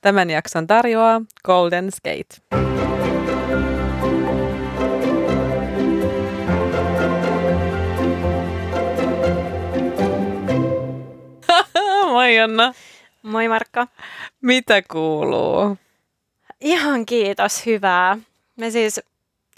[0.00, 2.36] Tämän jakson tarjoaa Golden Skate.
[12.12, 12.74] Moi Anna.
[13.22, 13.86] Moi Markka.
[14.40, 15.76] Mitä kuuluu?
[16.60, 18.18] Ihan kiitos, hyvää.
[18.56, 19.00] Me siis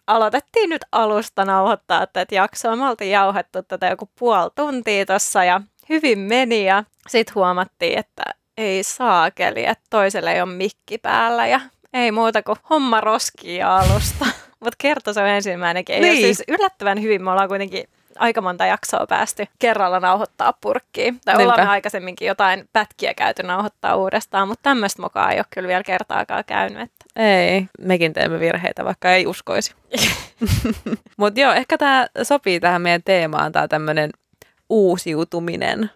[0.06, 2.76] aloitettiin nyt alusta nauhoittaa tätä jaksoa.
[2.76, 8.22] Me oltiin jauhettu tätä joku puoli tuntia tossa ja hyvin meni ja sitten huomattiin, että
[8.56, 11.60] ei saakeli, että toiselle ei ole mikki päällä ja
[11.92, 14.26] ei muuta kuin homma roskia alusta.
[14.60, 16.02] Mutta kerta se on ensimmäinenkin.
[16.02, 16.16] Niin.
[16.16, 17.24] siis yllättävän hyvin.
[17.24, 17.84] Me ollaan kuitenkin
[18.18, 21.20] aika monta jaksoa päästy kerralla nauhoittaa purkkiin.
[21.24, 21.52] Tai Niinpä.
[21.52, 26.44] ollaan aikaisemminkin jotain pätkiä käyty nauhoittaa uudestaan, mutta tämmöistä mukaan ei ole kyllä vielä kertaakaan
[26.44, 26.82] käynyt.
[26.82, 27.04] Että.
[27.16, 29.74] Ei, mekin teemme virheitä, vaikka ei uskoisi.
[31.16, 34.10] mutta joo, ehkä tämä sopii tähän meidän teemaan, tämä tämmöinen
[34.70, 35.90] uusiutuminen.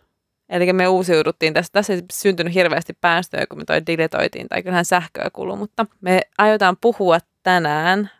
[0.48, 1.72] Eli me uusiuduttiin tässä.
[1.72, 6.20] Tässä ei syntynyt hirveästi päästöjä, kun me toi diletoitiin, tai kyllähän sähköä kulu, mutta me
[6.38, 8.10] aiotaan puhua tänään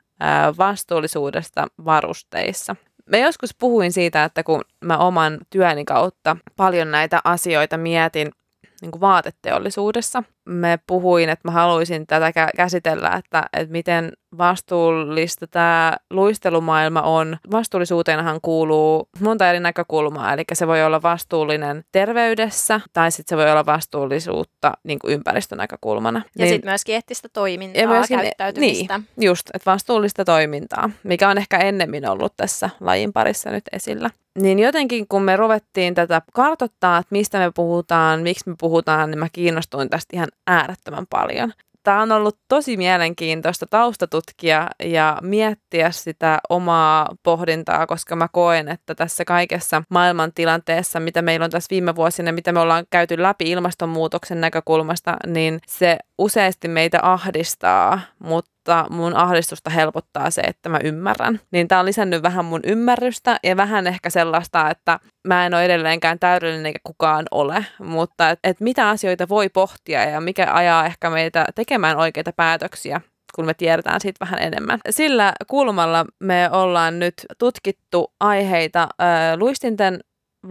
[0.58, 2.76] vastuullisuudesta varusteissa.
[3.10, 8.32] Mä joskus puhuin siitä, että kun mä oman työni kautta paljon näitä asioita mietin
[8.80, 15.96] niin kuin vaateteollisuudessa, me puhuin, että mä haluaisin tätä käsitellä, että, että miten vastuullista tämä
[16.10, 17.36] luistelumaailma on.
[17.50, 23.50] Vastuullisuuteenhan kuuluu monta eri näkökulmaa, eli se voi olla vastuullinen terveydessä tai sitten se voi
[23.50, 26.18] olla vastuullisuutta niin kuin ympäristönäkökulmana.
[26.18, 28.98] Ja niin, sitten myöskin eettistä toimintaa, ja myöskin, käyttäytymistä.
[28.98, 34.10] Niin, just, että vastuullista toimintaa, mikä on ehkä ennemmin ollut tässä lajin parissa nyt esillä.
[34.38, 39.18] Niin jotenkin kun me ruvettiin tätä kartottaa, että mistä me puhutaan, miksi me puhutaan, niin
[39.18, 41.52] mä kiinnostuin tästä ihan äärettömän paljon.
[41.82, 48.94] Tämä on ollut tosi mielenkiintoista taustatutkia ja miettiä sitä omaa pohdintaa, koska mä koen, että
[48.94, 53.50] tässä kaikessa maailman tilanteessa, mitä meillä on tässä viime vuosina, mitä me ollaan käyty läpi
[53.50, 60.78] ilmastonmuutoksen näkökulmasta, niin se useasti meitä ahdistaa, mutta mutta mun ahdistusta helpottaa se, että mä
[60.84, 61.40] ymmärrän.
[61.50, 65.64] Niin tää on lisännyt vähän mun ymmärrystä ja vähän ehkä sellaista, että mä en ole
[65.64, 70.86] edelleenkään täydellinen eikä kukaan ole, mutta että et mitä asioita voi pohtia ja mikä ajaa
[70.86, 73.00] ehkä meitä tekemään oikeita päätöksiä
[73.34, 74.80] kun me tiedetään siitä vähän enemmän.
[74.90, 80.00] Sillä kulmalla me ollaan nyt tutkittu aiheita äh, luistinten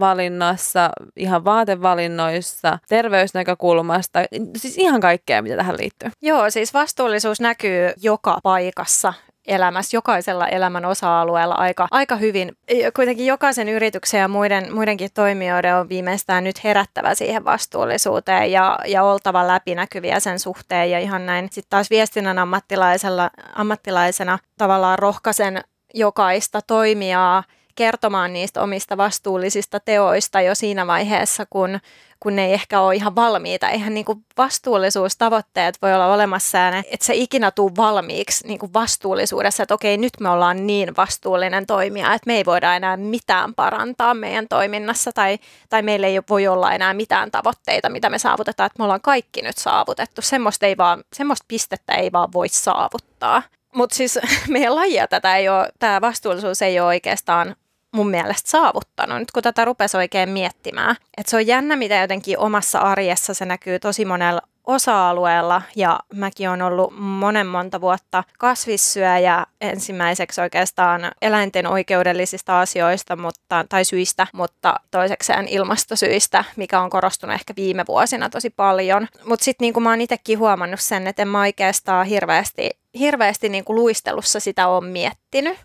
[0.00, 4.18] valinnassa, ihan vaatevalinnoissa, terveysnäkökulmasta,
[4.56, 6.10] siis ihan kaikkea, mitä tähän liittyy.
[6.22, 9.12] Joo, siis vastuullisuus näkyy joka paikassa
[9.46, 12.56] elämässä, jokaisella elämän osa-alueella aika, aika hyvin.
[12.96, 19.02] Kuitenkin jokaisen yrityksen ja muiden, muidenkin toimijoiden on viimeistään nyt herättävä siihen vastuullisuuteen ja, ja
[19.02, 20.90] oltava läpinäkyviä sen suhteen.
[20.90, 25.64] Ja ihan näin sitten taas viestinnän ammattilaisella, ammattilaisena tavallaan rohkaisen
[25.94, 27.42] jokaista toimijaa
[27.76, 31.80] kertomaan niistä omista vastuullisista teoista jo siinä vaiheessa, kun,
[32.20, 33.68] kun ne ei ehkä ole ihan valmiita.
[33.68, 38.72] Eihän niin kuin vastuullisuustavoitteet voi olla olemassa, ja että se ikinä tuu valmiiksi niin kuin
[38.74, 43.54] vastuullisuudessa, että okei, nyt me ollaan niin vastuullinen toimija, että me ei voida enää mitään
[43.54, 45.38] parantaa meidän toiminnassa, tai,
[45.68, 49.42] tai meillä ei voi olla enää mitään tavoitteita, mitä me saavutetaan, että me ollaan kaikki
[49.42, 50.22] nyt saavutettu.
[50.22, 53.42] Semmoista, ei vaan, semmoista pistettä ei vaan voi saavuttaa.
[53.74, 57.56] Mutta siis meidän lajia tätä ei ole, tämä vastuullisuus ei ole oikeastaan
[57.92, 60.96] mun mielestä saavuttanut, nyt kun tätä rupesi oikein miettimään.
[61.16, 66.48] Että se on jännä, mitä jotenkin omassa arjessa se näkyy tosi monella osa-alueella ja mäkin
[66.48, 74.74] olen ollut monen monta vuotta kasvissyöjä ensimmäiseksi oikeastaan eläinten oikeudellisista asioista mutta, tai syistä, mutta
[74.90, 79.08] toisekseen ilmastosyistä, mikä on korostunut ehkä viime vuosina tosi paljon.
[79.24, 83.48] Mutta sitten niin kuin mä oon itsekin huomannut sen, että en mä oikeastaan hirveästi, hirveästi
[83.48, 85.58] niin kuin luistelussa sitä on miettinyt.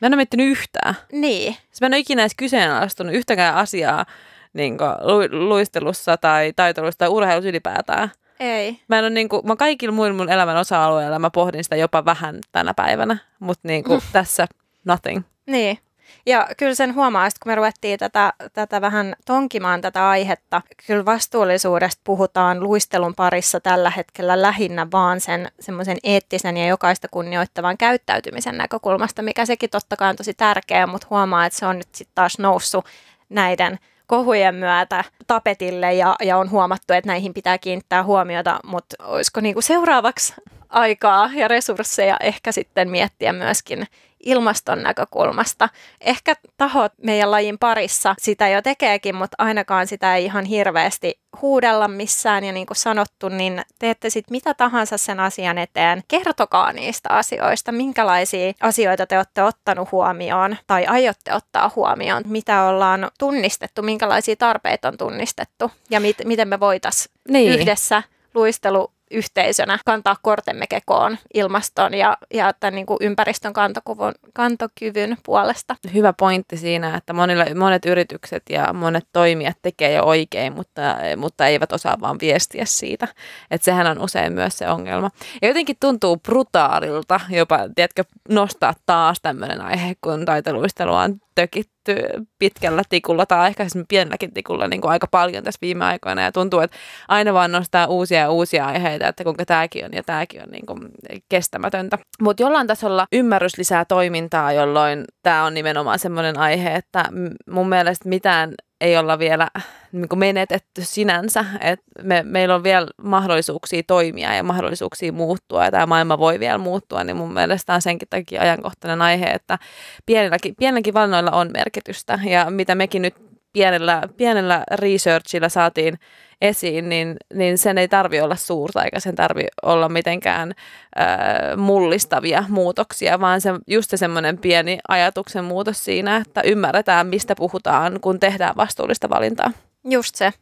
[0.00, 0.94] Mä en ole miettinyt yhtään.
[1.12, 1.54] Niin.
[1.54, 4.06] Siis mä en ole ikinä edes kyseenalaistunut yhtäkään asiaa
[4.52, 8.10] niin lu- luistelussa tai taitelussa tai urheilussa ylipäätään.
[8.40, 8.80] Ei.
[8.88, 12.04] Mä en ole niin kuin, mä kaikilla muilla mun elämän osa-alueilla mä pohdin sitä jopa
[12.04, 14.46] vähän tänä päivänä, mutta niin kuin tässä
[14.84, 15.22] nothing.
[15.46, 15.78] Niin.
[16.26, 21.04] Ja kyllä sen huomaa, että kun me ruvettiin tätä, tätä vähän tonkimaan tätä aihetta, kyllä
[21.04, 28.58] vastuullisuudesta puhutaan luistelun parissa tällä hetkellä lähinnä vaan sen semmoisen eettisen ja jokaista kunnioittavan käyttäytymisen
[28.58, 32.14] näkökulmasta, mikä sekin totta kai on tosi tärkeä, mutta huomaa, että se on nyt sitten
[32.14, 32.84] taas noussut
[33.28, 39.40] näiden kohujen myötä tapetille ja, ja on huomattu, että näihin pitää kiinnittää huomiota, mutta olisiko
[39.40, 40.34] niinku seuraavaksi
[40.70, 43.86] aikaa ja resursseja ehkä sitten miettiä myöskin
[44.24, 45.68] ilmaston näkökulmasta.
[46.00, 51.88] Ehkä tahot meidän lajin parissa sitä jo tekeekin, mutta ainakaan sitä ei ihan hirveästi huudella
[51.88, 52.44] missään.
[52.44, 56.02] Ja niin kuin sanottu, niin teette sitten mitä tahansa sen asian eteen.
[56.08, 63.10] Kertokaa niistä asioista, minkälaisia asioita te olette ottanut huomioon tai aiotte ottaa huomioon, mitä ollaan
[63.18, 67.60] tunnistettu, minkälaisia tarpeita on tunnistettu ja mit, miten me voitaisiin niin.
[67.60, 68.02] yhdessä
[68.34, 75.76] luistelu yhteisönä kantaa kortemme kekoon ilmaston ja, ja tämän niin kuin ympäristön kantokuvun, kantokyvyn puolesta.
[75.94, 81.46] Hyvä pointti siinä, että monilla, monet yritykset ja monet toimijat tekee jo oikein, mutta, mutta
[81.46, 83.08] eivät osaa vaan viestiä siitä.
[83.50, 85.10] Että sehän on usein myös se ongelma.
[85.42, 91.96] Ja jotenkin tuntuu brutaalilta jopa, tiedätkö, nostaa taas tämmöinen aihe, kun taiteluistelu on tökitty
[92.38, 96.60] pitkällä tikulla tai siis pienelläkin tikulla niin kuin aika paljon tässä viime aikoina ja tuntuu,
[96.60, 96.76] että
[97.08, 100.66] aina vaan nostaa uusia ja uusia aiheita, että kuinka tämäkin on ja tämäkin on niin
[100.66, 100.88] kuin
[101.28, 101.98] kestämätöntä.
[102.22, 107.04] Mutta jollain tasolla ymmärrys lisää toimintaa, jolloin tämä on nimenomaan semmoinen aihe, että
[107.50, 109.48] mun mielestä mitään ei olla vielä
[109.92, 115.70] niin kuin menetetty sinänsä, että me, meillä on vielä mahdollisuuksia toimia ja mahdollisuuksia muuttua ja
[115.70, 119.58] tämä maailma voi vielä muuttua, niin mun mielestä on senkin takia ajankohtainen aihe, että
[120.06, 122.18] pienelläkin, pienelläkin valinnoilla on merkitystä.
[122.24, 123.14] Ja mitä mekin nyt
[123.52, 125.98] pienellä, pienellä researchilla saatiin
[126.40, 130.54] esiin, niin, niin sen ei tarvi olla suurta eikä sen tarvi olla mitenkään
[131.00, 137.34] äh, mullistavia muutoksia, vaan se, just se semmoinen pieni ajatuksen muutos siinä, että ymmärretään, mistä
[137.36, 139.52] puhutaan, kun tehdään vastuullista valintaa.
[139.84, 140.32] Just se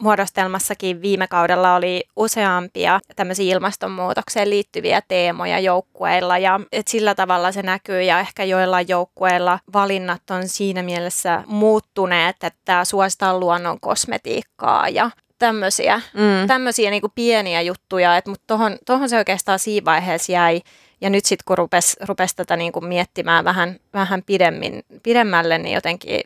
[0.00, 7.62] muodostelmassakin viime kaudella oli useampia tämmöisiä ilmastonmuutokseen liittyviä teemoja joukkueilla ja et sillä tavalla se
[7.62, 15.10] näkyy ja ehkä joillain joukkueilla valinnat on siinä mielessä muuttuneet, että suositaan luonnon kosmetiikkaa ja
[15.38, 16.46] tämmöisiä, mm.
[16.46, 20.60] tämmöisiä niin pieniä juttuja, mutta tohon, tohon se oikeastaan siinä vaiheessa jäi.
[21.00, 25.74] Ja nyt sitten kun rupesi rupes tätä niin kuin miettimään vähän, vähän pidemmin, pidemmälle, niin
[25.74, 26.20] jotenkin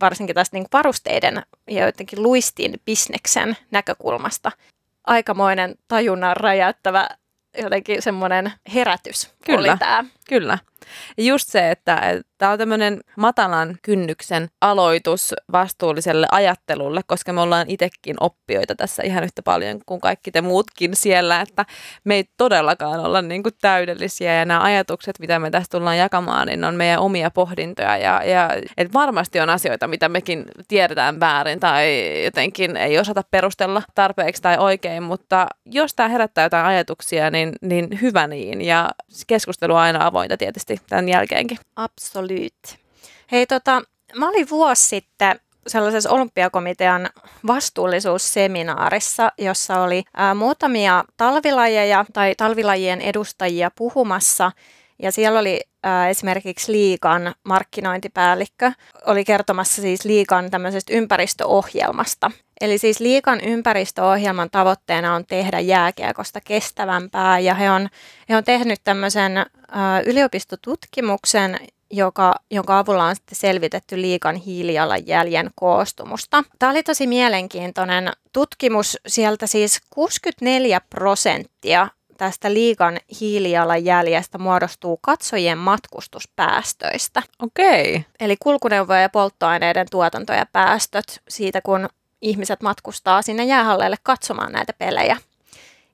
[0.00, 4.52] varsinkin tästä niin varusteiden ja jotenkin luistin bisneksen näkökulmasta
[5.06, 7.08] aikamoinen tajunnan räjäyttävä
[7.62, 10.04] jotenkin semmoinen herätys kyllä, oli tämä.
[10.28, 10.58] Kyllä.
[11.18, 18.16] Just se, että tämä on tämmöinen matalan kynnyksen aloitus vastuulliselle ajattelulle, koska me ollaan itsekin
[18.20, 21.66] oppijoita tässä ihan yhtä paljon kuin kaikki te muutkin siellä, että
[22.04, 24.34] me ei todellakaan olla niin kuin täydellisiä.
[24.34, 27.96] Ja nämä ajatukset, mitä me tässä tullaan jakamaan, niin on meidän omia pohdintoja.
[27.96, 33.82] Ja, ja et varmasti on asioita, mitä mekin tiedetään väärin tai jotenkin ei osata perustella
[33.94, 38.60] tarpeeksi tai oikein, mutta jos tämä herättää jotain ajatuksia, niin, niin hyvä niin.
[38.60, 38.90] Ja
[39.26, 41.58] keskustelu on aina avointa tietysti tämän jälkeenkin.
[41.76, 42.78] Absolut.
[43.32, 43.82] Hei tota,
[44.16, 47.10] mä olin vuosi sitten sellaisessa olympiakomitean
[47.46, 54.52] vastuullisuusseminaarissa, jossa oli ää, muutamia talvilajeja tai talvilajien edustajia puhumassa.
[55.02, 58.72] Ja siellä oli ää, esimerkiksi Liikan markkinointipäällikkö,
[59.06, 62.30] oli kertomassa siis Liikan tämmöisestä ympäristöohjelmasta.
[62.62, 67.88] Eli siis Liikan ympäristöohjelman tavoitteena on tehdä jääkiekosta kestävämpää ja he on,
[68.28, 69.44] he on tehnyt tämmöisen ä,
[70.06, 71.58] yliopistotutkimuksen,
[71.90, 76.44] joka, jonka avulla on sitten selvitetty liikan hiilijalanjäljen koostumusta.
[76.58, 78.98] Tämä oli tosi mielenkiintoinen tutkimus.
[79.06, 87.22] Sieltä siis 64 prosenttia tästä liikan hiilijalanjäljestä muodostuu katsojien matkustuspäästöistä.
[87.38, 88.04] Okei.
[88.20, 91.88] Eli kulkuneuvojen ja polttoaineiden tuotanto ja päästöt siitä, kun
[92.22, 95.16] ihmiset matkustaa sinne jäähalleille katsomaan näitä pelejä.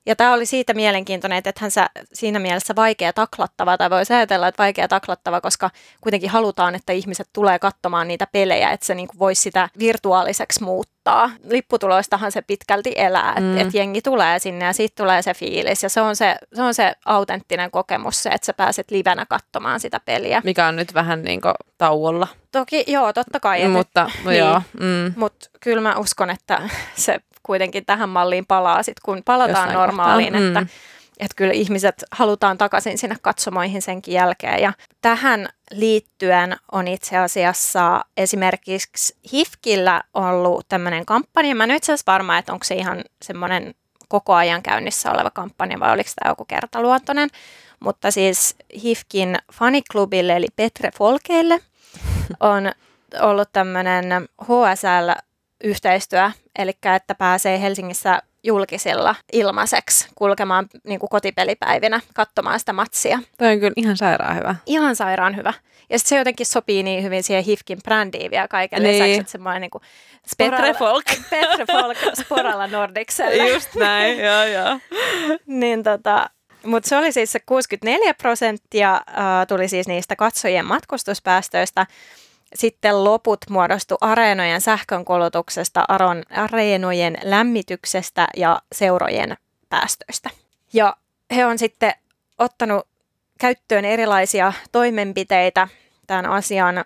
[0.05, 1.71] Ja tämä oli siitä mielenkiintoinen, että hän
[2.13, 5.69] siinä mielessä vaikea taklattava, tai voisi ajatella, että vaikea taklattava, koska
[6.01, 11.29] kuitenkin halutaan, että ihmiset tulee katsomaan niitä pelejä, että se niin voisi sitä virtuaaliseksi muuttaa.
[11.49, 13.57] Lipputuloistahan se pitkälti elää, että mm.
[13.57, 15.83] et jengi tulee sinne ja siitä tulee se fiilis.
[15.83, 19.79] Ja se on se, se on se autenttinen kokemus, se, että sä pääset livenä katsomaan
[19.79, 20.41] sitä peliä.
[20.43, 22.27] Mikä on nyt vähän niin kuin tauolla.
[22.51, 23.67] Toki, joo, totta kai.
[23.67, 24.61] Mutta, nyt, niin, joo.
[24.79, 25.13] Mm.
[25.15, 26.61] Mutta kyllä mä uskon, että
[26.95, 27.19] se
[27.49, 30.47] kuitenkin tähän malliin palaa sit, kun palataan Jossain normaaliin, kohtaa.
[30.47, 30.67] että, mm.
[31.19, 34.61] että kyllä ihmiset halutaan takaisin sinne katsomoihin senkin jälkeen.
[34.61, 41.55] Ja tähän liittyen on itse asiassa esimerkiksi HIFKillä ollut tämmöinen kampanja.
[41.55, 43.75] Mä en itse asiassa varma, että onko se ihan semmoinen
[44.07, 47.29] koko ajan käynnissä oleva kampanja vai oliko tämä joku kertaluontoinen.
[47.79, 51.59] Mutta siis HIFKin faniklubille eli Petre Folkeille
[52.39, 52.71] on
[53.21, 54.05] ollut tämmöinen
[54.43, 55.11] HSL
[55.63, 63.19] yhteistyö, eli että pääsee Helsingissä julkisilla ilmaiseksi kulkemaan niin kuin kotipelipäivinä katsomaan sitä matsia.
[63.37, 64.55] Toi on kyllä ihan sairaan hyvä.
[64.65, 65.53] Ihan sairaan hyvä.
[65.89, 68.93] Ja se jotenkin sopii niin hyvin siihen HIFKin brändiin vielä kaiken niin.
[68.93, 69.81] lisäksi, että semmoinen niin kuin
[70.37, 71.05] Petre Folk.
[71.29, 73.49] Petre Folk Sporalla Nordicselle.
[73.49, 74.79] Just näin, joo joo.
[75.45, 76.29] niin tota,
[76.65, 81.85] mutta se oli siis se 64 prosenttia, äh, tuli siis niistä katsojien matkustuspäästöistä.
[82.55, 85.85] Sitten loput muodostu areenojen sähkönkulutuksesta,
[86.29, 89.37] areenojen lämmityksestä ja seurojen
[89.69, 90.29] päästöistä.
[90.73, 90.95] Ja
[91.35, 91.93] he on sitten
[92.37, 92.87] ottanut
[93.39, 95.67] käyttöön erilaisia toimenpiteitä
[96.07, 96.85] tämän asian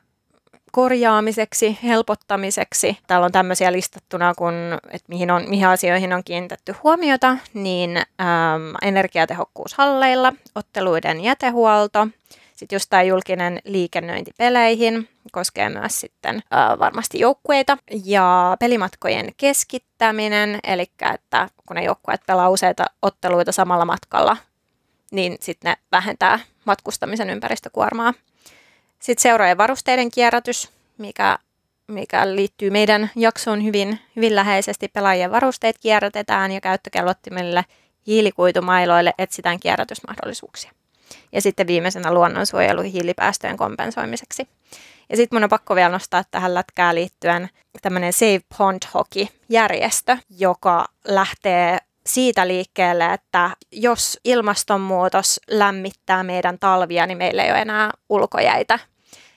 [0.72, 2.98] korjaamiseksi, helpottamiseksi.
[3.08, 4.54] Täällä on tämmöisiä listattuna, kun,
[4.92, 8.06] että mihin, on, mihin asioihin on kiinnitetty huomiota, niin äm,
[8.82, 12.08] energiatehokkuus halleilla, otteluiden jätehuolto,
[12.64, 20.60] sitten just tämä julkinen liikennöinti peleihin koskee myös sitten ää, varmasti joukkueita ja pelimatkojen keskittäminen,
[20.64, 24.38] eli että kun ne joukkueet pelaa useita otteluita samalla matkalla,
[25.12, 28.14] niin sitten ne vähentää matkustamisen ympäristökuormaa.
[29.00, 31.38] Sitten seurojen varusteiden kierrätys, mikä,
[31.88, 34.88] mikä liittyy meidän jaksoon hyvin, hyvin läheisesti.
[34.88, 37.66] Pelaajien varusteet kierrätetään ja käyttökellottimille
[38.08, 40.72] hiilikuitumailoille etsitään kierrätysmahdollisuuksia.
[41.32, 44.48] Ja sitten viimeisenä luonnonsuojelu hiilipäästöjen kompensoimiseksi.
[45.10, 47.50] Ja sitten mun on pakko vielä nostaa tähän lätkään liittyen
[47.82, 57.18] tämmöinen Save Pond Hockey-järjestö, joka lähtee siitä liikkeelle, että jos ilmastonmuutos lämmittää meidän talvia, niin
[57.18, 58.80] meillä ei ole enää ulkojäitä.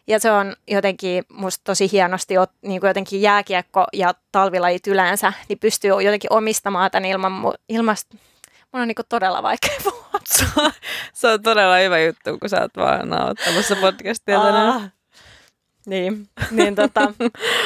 [0.06, 5.58] Ja se on jotenkin musta tosi hienosti, niin kuin jotenkin jääkiekko ja talvilajit yleensä, niin
[5.58, 7.32] pystyy jotenkin omistamaan tämän ilman,
[7.68, 8.06] ilmast...
[8.72, 10.20] Mun on niin kuin todella vaikea puhua.
[11.12, 14.92] Se on todella hyvä juttu, kun sä oot vaan nauhoittamassa podcastia tänään.
[15.86, 17.12] Niin, niin tota,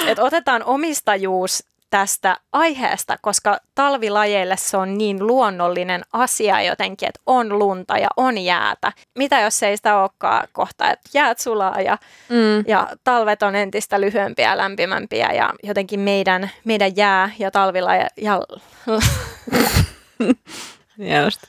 [0.06, 7.58] että otetaan omistajuus tästä aiheesta, koska talvilajeille se on niin luonnollinen asia jotenkin, että on
[7.58, 8.92] lunta ja on jäätä.
[9.18, 12.64] Mitä jos ei sitä olekaan kohta, että jäät sulaa ja, mm.
[12.66, 18.06] ja talvet on entistä lyhyempiä ja lämpimämpiä ja jotenkin meidän, meidän jää ja talvilaje...
[18.16, 18.40] Ja...
[21.24, 21.40] Just.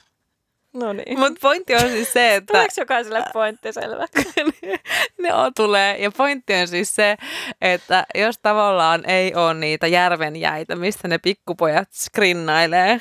[0.73, 1.19] No niin.
[1.19, 2.53] Mutta pointti on siis se, että...
[2.53, 4.05] Tuleeko jokaiselle pointti selvä?
[5.21, 5.97] ne on, tulee.
[5.97, 7.17] Ja pointti on siis se,
[7.61, 12.99] että jos tavallaan ei ole niitä järvenjäitä, mistä ne pikkupojat skrinnailee,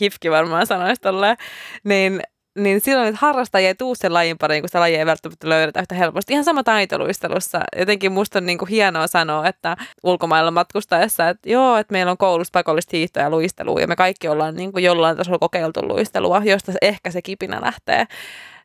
[0.00, 1.36] Hifki varmaan sanoisi tolleen,
[1.84, 2.22] niin
[2.54, 5.80] niin silloin että harrastajia ei tuu sen lajin pariin, kun sitä lajia ei välttämättä löydetä
[5.80, 6.32] yhtä helposti.
[6.32, 7.60] Ihan sama taitoluistelussa.
[7.76, 12.18] Jotenkin musta on niin kuin hienoa sanoa, että ulkomailla matkustaessa, että joo, että meillä on
[12.18, 16.42] koulussa pakollista hiihtoa ja luistelua ja me kaikki ollaan niin kuin jollain tasolla kokeiltu luistelua,
[16.44, 18.06] josta ehkä se kipinä lähtee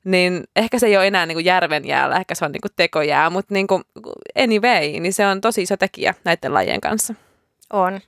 [0.06, 2.72] niin ehkä se ei ole enää niin kuin järven jäällä, ehkä se on niin kuin
[2.76, 3.84] tekojää, mutta niin kuin
[4.44, 7.16] anyway, niin se on tosi iso tekijä näiden lajien kanssa.
[7.74, 8.00] On.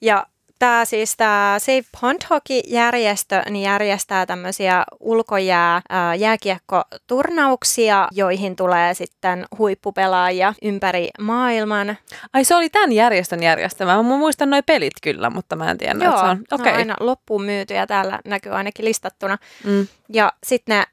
[0.00, 0.26] Ja
[0.58, 9.44] Tämä siis tämä Save Pond Hockey-järjestö niin järjestää tämmöisiä ulkojää ää, jääkiekkoturnauksia, joihin tulee sitten
[9.58, 11.96] huippupelaajia ympäri maailman.
[12.32, 13.96] Ai se oli tämän järjestön järjestämä.
[13.96, 16.44] Mä muistan noin pelit kyllä, mutta mä en tiedä, Joo, että se on.
[16.50, 16.72] Okay.
[16.72, 19.38] No aina loppuun myytyjä täällä näkyy ainakin listattuna.
[19.64, 19.86] Mm.
[20.08, 20.84] Ja sitten ne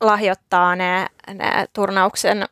[0.00, 2.44] lahjoittaa ne, ne turnauksen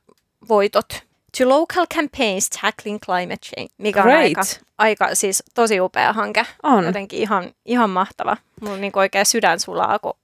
[0.48, 1.05] voitot
[1.38, 4.16] to local campaigns tackling climate change, mikä Great.
[4.16, 4.42] on aika,
[4.78, 6.46] aika siis tosi upea hanke.
[6.62, 6.84] On.
[6.84, 8.36] Jotenkin ihan, ihan mahtava.
[8.60, 10.14] Mulla on niin oikein sydän sulaa, kun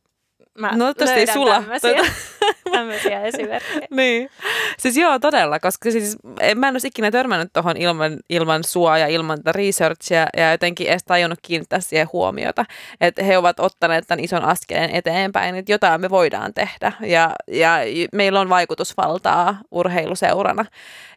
[0.58, 1.54] mä no, löydän sula.
[1.54, 2.10] tämmöisiä, tuota.
[2.72, 3.86] tämmöisiä esimerkkejä.
[3.96, 4.30] niin.
[4.78, 6.16] Siis joo, todella, koska siis
[6.56, 11.04] mä en olisi ikinä törmännyt tuohon ilman, ilman sua ja ilman researchia ja jotenkin edes
[11.04, 12.64] tajunnut kiinnittää siihen huomiota.
[13.00, 17.78] Että he ovat ottaneet tämän ison askeleen eteenpäin, että jotain me voidaan tehdä ja, ja
[18.12, 20.64] meillä on vaikutusvaltaa urheiluseurana.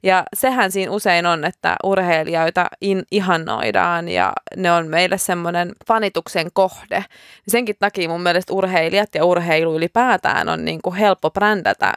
[0.04, 6.48] Ja sehän siinä usein on, että urheilijoita in, ihannoidaan ja ne on meille semmoinen fanituksen
[6.54, 7.06] kohde.
[7.48, 11.94] Senkin takia mun mielestä urheilijat ja urheilu ylipäätään on niin kuin helppo brändätä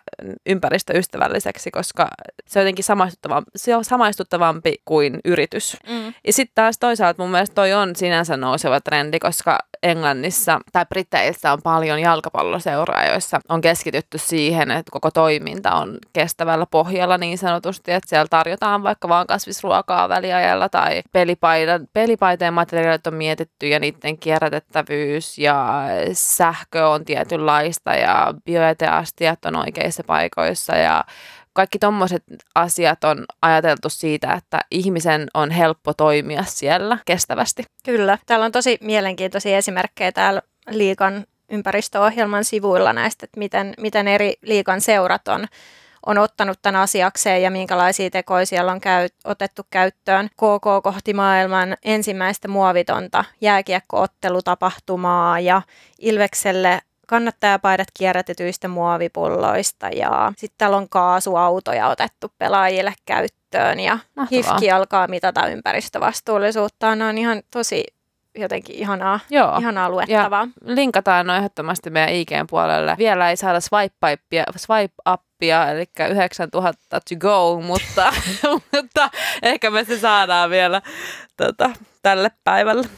[0.47, 2.09] ympäristöystävälliseksi, koska
[2.47, 5.76] se on jotenkin samaistuttavampi, se on samaistuttavampi kuin yritys.
[5.88, 6.14] Mm.
[6.26, 11.52] Ja sitten taas toisaalta mun mielestä toi on sinänsä nouseva trendi, koska Englannissa tai Briteissä
[11.52, 17.93] on paljon jalkapalloseuraa, joissa on keskitytty siihen, että koko toiminta on kestävällä pohjalla niin sanotusti,
[17.93, 24.19] että siellä tarjotaan vaikka vaan kasvisruokaa väliajalla tai pelipaita, pelipaiteen materiaalit on mietitty ja niiden
[24.19, 28.35] kierrätettävyys ja sähkö on tietynlaista ja
[29.28, 31.04] bioeteastiat on oikeissa paikoissa ja
[31.52, 37.64] kaikki tuommoiset asiat on ajateltu siitä, että ihmisen on helppo toimia siellä kestävästi.
[37.85, 38.18] Kyllä.
[38.26, 44.80] Täällä on tosi mielenkiintoisia esimerkkejä täällä liikan ympäristöohjelman sivuilla näistä, että miten, miten eri liikan
[44.80, 45.47] seurat on
[46.06, 50.28] on ottanut tämän asiakseen ja minkälaisia tekoja siellä on käy, otettu käyttöön.
[50.28, 55.62] KK kohti maailman ensimmäistä muovitonta jääkiekkoottelutapahtumaa ja
[55.99, 64.27] Ilvekselle kannattajapaidat kierrätetyistä muovipulloista ja sitten täällä on kaasuautoja otettu pelaajille käyttöön ja Mahtavaa.
[64.31, 66.97] HIFKI alkaa mitata ympäristövastuullisuutta.
[66.97, 67.85] Ne on ihan tosi
[68.38, 69.57] jotenkin ihanaa, Joo.
[69.59, 70.49] ihanaa luettavaa.
[70.67, 72.95] Ja linkataan no ehdottomasti meidän IGn puolelle.
[72.99, 78.12] Vielä ei saada swipe-appia, swipe-appia eli 9000 to go, mutta,
[78.73, 79.11] mutta
[79.43, 80.83] ehkä me se saadaan vielä
[81.37, 81.71] tota,
[82.03, 82.88] tälle päivälle.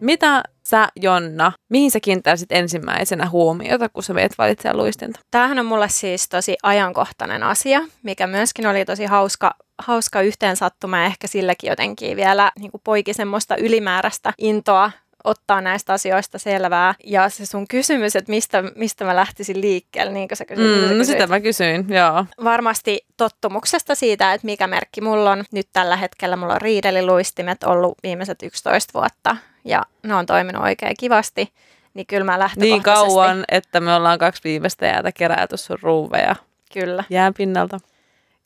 [0.00, 5.20] Mitä Sä, Jonna, mihin sä kiinnittäisit ensimmäisenä huomiota, kun sä meet valitsemaan luistinta?
[5.30, 11.04] Tämähän on mulle siis tosi ajankohtainen asia, mikä myöskin oli tosi hauska hauska yhteensattuma ja
[11.04, 14.90] ehkä silläkin jotenkin vielä niin kuin poiki semmoista ylimääräistä intoa
[15.24, 16.94] ottaa näistä asioista selvää.
[17.04, 20.82] Ja se sun kysymys, että mistä, mistä mä lähtisin liikkeelle, niin kuin sä kysyit.
[20.82, 22.24] Mm, sä no sitä mä kysyin, joo.
[22.44, 25.44] Varmasti tottumuksesta siitä, että mikä merkki mulla on.
[25.52, 30.94] Nyt tällä hetkellä mulla on riideliluistimet ollut viimeiset 11 vuotta ja ne on toiminut oikein
[31.00, 31.52] kivasti.
[31.94, 36.36] Niin kyllä mä Niin kauan, että me ollaan kaksi viimeistä jäätä kerätty sun ruuveja.
[36.72, 37.04] Kyllä.
[37.10, 37.80] Jään pinnalta.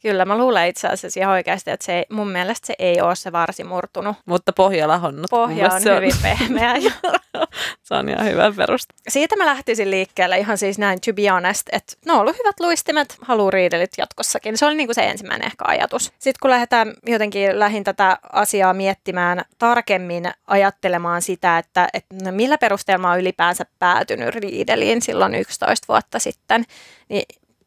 [0.04, 3.32] Kyllä, mä luulen itse asiassa ihan oikeasti, että se mun mielestä se ei ole se
[3.32, 4.16] varsi murtunut.
[4.26, 5.26] Mutta pohja lahonnut.
[5.30, 6.74] Pohja on, on hyvin pehmeä.
[7.82, 8.94] se on ihan hyvä perusta.
[9.08, 12.60] Siitä mä lähtisin liikkeelle ihan siis näin to be honest, että ne on ollut hyvät
[12.60, 14.58] luistimet, haluaa riidelit jatkossakin.
[14.58, 16.04] Se oli niin kuin se ensimmäinen ehkä ajatus.
[16.04, 22.58] Sitten kun lähdetään jotenkin lähin tätä asiaa miettimään tarkemmin, ajattelemaan sitä, että, että no millä
[22.58, 26.64] perusteella oon ylipäänsä päätynyt riideliin silloin 11 vuotta sitten,
[27.08, 27.24] niin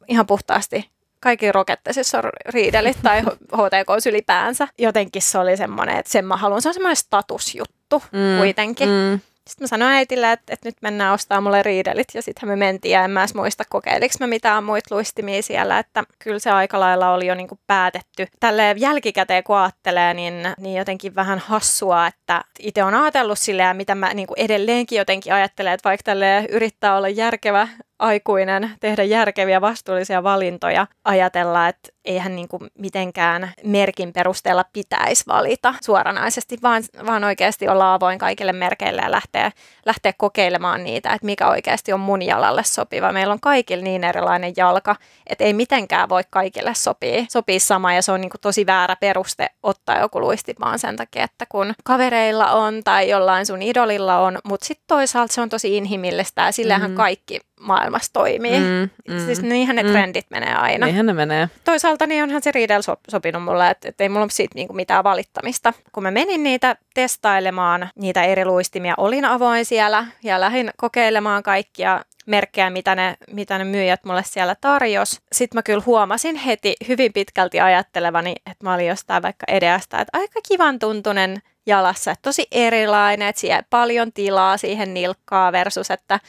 [0.08, 0.97] ihan puhtaasti
[1.27, 3.22] kaikki rokettasissa riidelit tai
[3.53, 4.67] HTK ylipäänsä.
[4.77, 8.89] Jotenkin se oli semmoinen, että sen mä haluan, se on semmoinen statusjuttu mm, kuitenkin.
[8.89, 9.19] Mm.
[9.48, 12.91] Sitten mä sanoin äitille, että, että nyt mennään ostaa mulle riidelit ja sitten me mentiin
[12.91, 16.79] ja en mä edes muista kokeiliko mä mitään muita luistimia siellä, että kyllä se aika
[16.79, 18.27] lailla oli jo niin kuin päätetty.
[18.39, 23.96] Tälle jälkikäteen kun ajattelee, niin, niin jotenkin vähän hassua, että itse on ajatellut silleen, mitä
[23.96, 27.67] mä niin kuin edelleenkin jotenkin ajattelen, että vaikka tälle yrittää olla järkevä
[28.00, 35.73] aikuinen tehdä järkeviä vastuullisia valintoja, ajatella, että eihän niin kuin mitenkään merkin perusteella pitäisi valita
[35.83, 39.51] suoranaisesti, vaan, vaan oikeasti olla avoin kaikille merkeille ja lähteä,
[39.85, 43.11] lähteä kokeilemaan niitä, että mikä oikeasti on mun jalalle sopiva.
[43.11, 44.95] Meillä on kaikilla niin erilainen jalka,
[45.27, 48.95] että ei mitenkään voi kaikille sopia, sopia sama ja se on niin kuin tosi väärä
[48.95, 54.19] peruste ottaa joku luisti vaan sen takia, että kun kavereilla on tai jollain sun idolilla
[54.19, 56.97] on, mutta sitten toisaalta se on tosi inhimillistä ja sillähän mm.
[56.97, 58.59] kaikki maailmassa toimii.
[58.59, 59.89] Mm, mm, siis niinhän ne mm.
[59.89, 60.85] trendit menee aina.
[60.85, 61.49] Niinhän ne menee.
[61.63, 65.04] Toisaalta niin onhan se Riedel sopinut mulle, että, että ei mulla ole siitä niinku mitään
[65.04, 65.74] valittamista.
[65.92, 72.05] Kun mä menin niitä testailemaan, niitä eri luistimia, olin avoin siellä ja lähdin kokeilemaan kaikkia
[72.25, 75.22] merkkejä, mitä ne, mitä ne myyjät mulle siellä tarjos.
[75.31, 80.18] Sitten mä kyllä huomasin heti hyvin pitkälti ajattelevani, että mä olin jostain vaikka edeasta, että
[80.18, 86.20] aika kivan tuntunen jalassa, että tosi erilainen, että siellä paljon tilaa siihen nilkkaa versus, että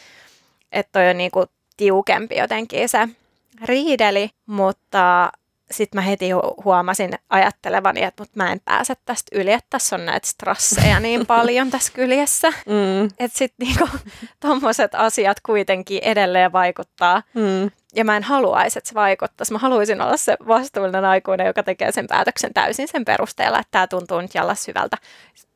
[0.73, 1.45] että toi on niinku
[1.77, 3.09] tiukempi jotenkin se
[3.65, 5.33] riideli, mutta
[5.71, 6.31] sitten mä heti
[6.65, 11.27] huomasin ajattelevani, että mut mä en pääse tästä yli, että tässä on näitä strasseja niin
[11.27, 12.51] paljon tässä kyljessä.
[12.51, 13.05] Mm.
[13.05, 13.89] Että sitten niinku,
[14.41, 17.23] tommoset asiat kuitenkin edelleen vaikuttaa.
[17.35, 17.71] Mm.
[17.95, 19.53] Ja mä en haluaisi, että se vaikuttaisi.
[19.53, 23.87] Mä haluaisin olla se vastuullinen aikuinen, joka tekee sen päätöksen täysin sen perusteella, että tämä
[23.87, 24.97] tuntuu nyt jallas hyvältä.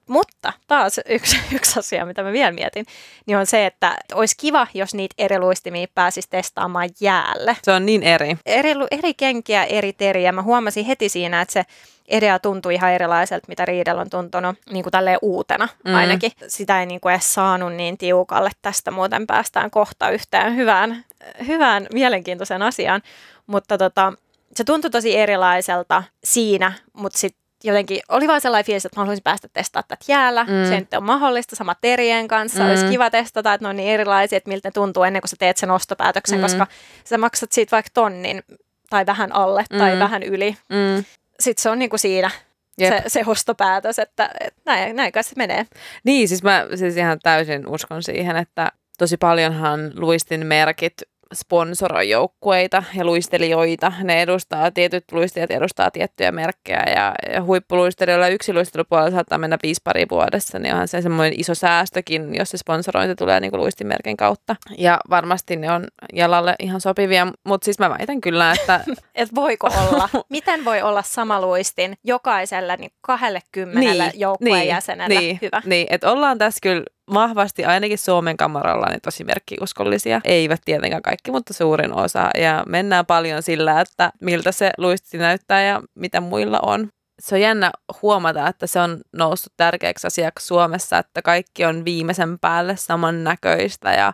[0.07, 2.87] Mutta taas yksi, yksi asia, mitä mä vielä mietin,
[3.27, 7.57] niin on se, että olisi kiva, jos niitä eri luistimia pääsisi testaamaan jäälle.
[7.63, 8.37] Se on niin eri.
[8.47, 10.33] Eri, eri kenkiä, eri teriä.
[10.33, 11.65] Mä huomasin heti siinä, että se
[12.11, 15.95] idea tuntui ihan erilaiselta, mitä Riidel on tuntunut niin kuin tälleen uutena mm.
[15.95, 16.33] ainakin.
[16.49, 18.51] Sitä ei niin kuin edes saanut niin tiukalle.
[18.63, 21.05] Tästä muuten päästään kohta yhteen hyvään,
[21.47, 23.03] hyvään mielenkiintoisen asiaan.
[23.47, 24.13] Mutta tota,
[24.55, 29.23] se tuntui tosi erilaiselta siinä, mutta sitten jotenkin oli vaan sellainen fiilis, että mä haluaisin
[29.23, 30.45] päästä testaamaan tätä jäällä.
[30.45, 30.69] Mm.
[30.69, 32.63] Se nyt on mahdollista sama terien kanssa.
[32.63, 32.69] Mm.
[32.69, 35.37] Olisi kiva testata, että ne on niin erilaisia, että miltä ne tuntuu ennen kuin sä
[35.39, 36.43] teet sen ostopäätöksen, mm.
[36.43, 36.67] koska
[37.05, 38.43] sä maksat siitä vaikka tonnin
[38.91, 39.79] tai vähän alle mm.
[39.79, 40.57] tai vähän yli.
[40.69, 41.05] Mm.
[41.41, 42.31] Sitten se on niin kuin siinä
[42.79, 45.67] se, se ostopäätös, että, että näin, näin kai se menee.
[46.05, 50.95] Niin, siis mä siis ihan täysin uskon siihen, että tosi paljonhan luistin merkit
[51.35, 53.93] sponsoroi joukkueita ja luistelijoita.
[54.03, 59.81] Ne edustaa, tietyt luistelijat edustaa tiettyjä merkkejä ja, ja huippuluistelijoilla yksi luistelupuolella saattaa mennä viisi
[59.85, 64.17] pari vuodessa, niin onhan se semmoinen iso säästökin, jos se sponsorointi tulee niin kuin luistimerkin
[64.17, 64.57] kautta.
[64.79, 68.81] Ja varmasti ne on jalalle ihan sopivia, mutta siis mä väitän kyllä, että...
[69.15, 70.09] Et voiko olla?
[70.29, 75.21] Miten voi olla sama luistin jokaiselle niin 20 niin, joukkueen niin, jäsenelle?
[75.21, 75.63] Niin, Hyvä.
[75.65, 76.83] Niin, että ollaan tässä kyllä
[77.15, 80.21] vahvasti ainakin Suomen kamaralla niin tosi merkkiuskollisia.
[80.25, 82.31] Eivät tietenkään kaikki, mutta suurin osa.
[82.39, 86.89] Ja mennään paljon sillä, että miltä se luisti näyttää ja mitä muilla on.
[87.21, 87.71] Se on jännä
[88.03, 94.13] huomata, että se on noussut tärkeäksi asiaksi Suomessa, että kaikki on viimeisen päälle samannäköistä ja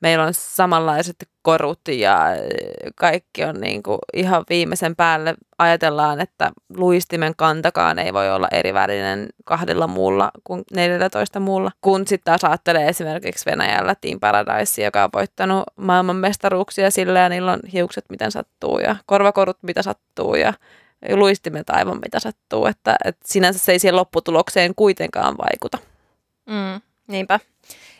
[0.00, 2.18] meillä on samanlaiset korut ja
[2.94, 5.34] kaikki on niin kuin ihan viimeisen päälle.
[5.58, 11.70] Ajatellaan, että luistimen kantakaan ei voi olla eri värinen kahdella muulla kuin 14 muulla.
[11.80, 17.52] Kun sitten taas ajattelee esimerkiksi Venäjällä Team Paradise, joka on voittanut maailmanmestaruuksia sillä ja niillä
[17.52, 20.52] on hiukset miten sattuu ja korvakorut mitä sattuu ja
[21.14, 22.66] luistimet aivan mitä sattuu.
[22.66, 25.78] Että, että sinänsä se ei siihen lopputulokseen kuitenkaan vaikuta.
[26.46, 27.40] Mm, niinpä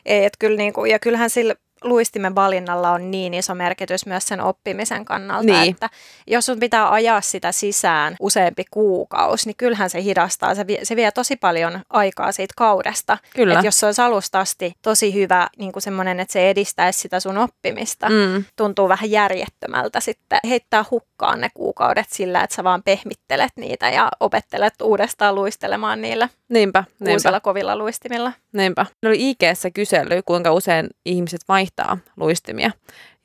[0.06, 4.40] Ei, et kyllä niinku, ja kyllähän sillä luistimen valinnalla on niin iso merkitys myös sen
[4.40, 5.70] oppimisen kannalta, Niin.
[5.74, 5.90] että
[6.26, 10.96] jos sun pitää ajaa sitä sisään useampi kuukausi, niin kyllähän se hidastaa, se vie, se
[10.96, 13.18] vie tosi paljon aikaa siitä kaudesta.
[13.36, 13.58] Kyllä.
[13.58, 17.20] Et jos se olisi alusta asti tosi hyvä, niin kuin semmoinen, että se edistäisi sitä
[17.20, 18.44] sun oppimista, Mm.
[18.56, 24.08] tuntuu vähän järjettömältä sitten heittää hukkaan ne kuukaudet sillä, että sä vaan pehmittelet niitä ja
[24.20, 27.12] opettelet uudestaan luistelemaan niillä Niinpä, niinpä.
[27.12, 28.32] uusilla kovilla luistimilla.
[28.52, 28.86] Niinpä.
[29.06, 32.70] Oli IGssä kysely, kuinka usein ihmiset vaihtaa luistimia.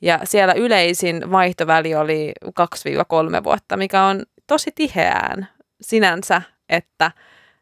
[0.00, 2.32] Ja siellä yleisin vaihtoväli oli
[3.40, 5.48] 2-3 vuotta, mikä on tosi tiheään
[5.80, 7.10] sinänsä, että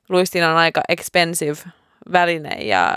[0.08, 1.58] luistin on aika expensive
[2.12, 2.96] väline ja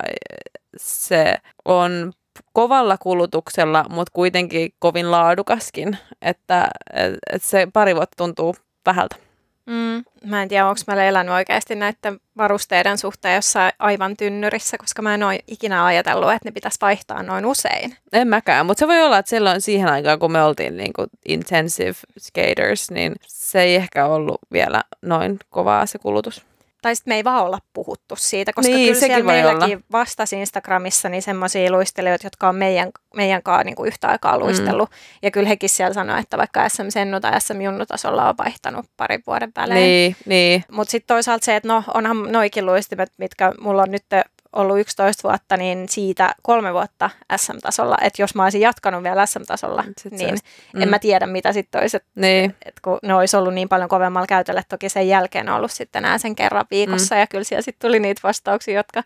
[0.77, 2.13] se on
[2.53, 9.24] kovalla kulutuksella, mutta kuitenkin kovin laadukaskin, että, että se pari vuotta tuntuu vähältä.
[9.65, 10.03] Mm.
[10.25, 15.13] Mä en tiedä, onko mä elänyt oikeasti näiden varusteiden suhteen jossain aivan tynnyrissä, koska mä
[15.13, 17.95] en ole ikinä ajatellut, että ne pitäisi vaihtaa noin usein.
[18.13, 21.07] En mäkään, mutta se voi olla, että silloin siihen aikaan, kun me oltiin niin kuin
[21.25, 26.45] intensive skaters, niin se ei ehkä ollut vielä noin kovaa se kulutus.
[26.85, 30.39] Tai sitten me ei vaan olla puhuttu siitä, koska Niin, kyllä sekin siellä meilläkin vastasi
[30.39, 34.89] Instagramissa niin semmoisia luistelijoita, jotka on meidän, meidän kanssa niin kuin yhtä aikaa luistellut.
[34.89, 34.95] Mm.
[35.21, 38.85] Ja kyllä hekin siellä sanoi, että vaikka SM Sennu tai SM Junnu tasolla on vaihtanut
[38.97, 39.79] parin vuoden välein.
[39.79, 40.63] Niin, niin.
[40.71, 44.05] Mutta sitten toisaalta se, että no onhan noikin luistimet, mitkä mulla on nyt
[44.55, 47.97] ollut 11 vuotta, niin siitä kolme vuotta SM-tasolla.
[48.01, 50.81] Että jos mä olisin jatkanut vielä SM-tasolla, Sit se niin olisi- mm.
[50.81, 51.97] en mä tiedä mitä sitten olisi.
[51.97, 55.55] Et, Niin, et kun ne olisi ollut niin paljon kovemmalla käytöllä, toki sen jälkeen on
[55.55, 57.15] ollut sitten enää sen kerran viikossa.
[57.15, 57.19] Mm.
[57.19, 59.03] Ja kyllä siellä sitten tuli niitä vastauksia, jotka,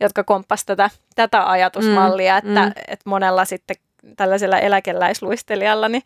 [0.00, 2.38] jotka komppasi tätä, tätä ajatusmallia, mm.
[2.38, 2.66] että, Mm.
[2.66, 2.72] mm.
[2.88, 3.76] että monella sitten
[4.16, 6.02] tällaisella eläkeläisluistelijalla niin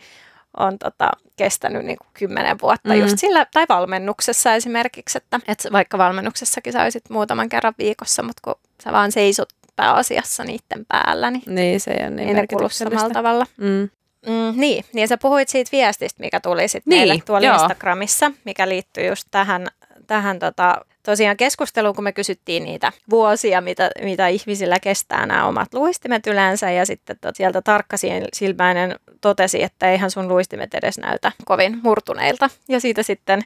[0.57, 2.95] on tota, kestänyt niin kuin kymmenen vuotta Mm.
[2.95, 3.01] mm.
[3.01, 8.41] just sillä, tai valmennuksessa esimerkiksi, että, että vaikka valmennuksessakin sä olisit muutaman kerran viikossa, mutta
[8.45, 12.69] kun sä vaan seisot pääasiassa niiden päällä, niin, niin se ei ole niin ne kulu
[12.69, 13.15] samalla merkityksellistä.
[13.15, 13.47] tavalla.
[13.57, 13.89] Mm.
[14.27, 17.55] Mm, niin, niin sä puhuit siitä viestistä, mikä tuli sitten Niin, meille tuolla joo.
[17.55, 19.67] Instagramissa, mikä liittyy just tähän,
[20.07, 25.75] tähän tota, tosiaan keskusteluun, kun me kysyttiin niitä vuosia, mitä, mitä ihmisillä kestää nämä omat
[25.75, 27.97] luistimet yleensä, ja sitten tot, sieltä tarkka
[28.33, 32.51] silmäinen totesi, että eihän sun luistimet edes näytä kovin murtuneilta.
[32.69, 33.43] Ja siitä sitten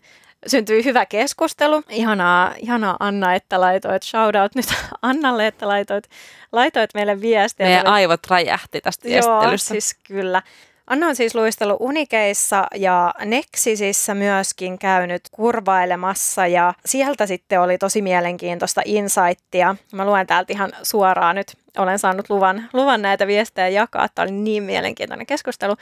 [0.47, 1.83] syntyi hyvä keskustelu.
[1.91, 4.67] Ihanaa, ihanaa Anna, että laitoit, shout out nyt
[5.03, 6.05] Annalle, että laitoit,
[6.53, 7.67] laitoit meille viestiä.
[7.67, 9.69] Meidän aivot räjähti tästä Joo, viestittelystä.
[9.69, 10.43] siis kyllä.
[10.87, 18.03] Anna on siis luistellut Unikeissa ja Nexisissä myöskin käynyt kurvailemassa ja sieltä sitten oli tosi
[18.03, 19.77] mielenkiintoista insightia.
[19.93, 21.57] Mä luen täältä ihan suoraan nyt.
[21.79, 24.09] Olen saanut luvan, luvan näitä viestejä jakaa.
[24.09, 25.77] Tämä oli niin mielenkiintoinen keskustelu.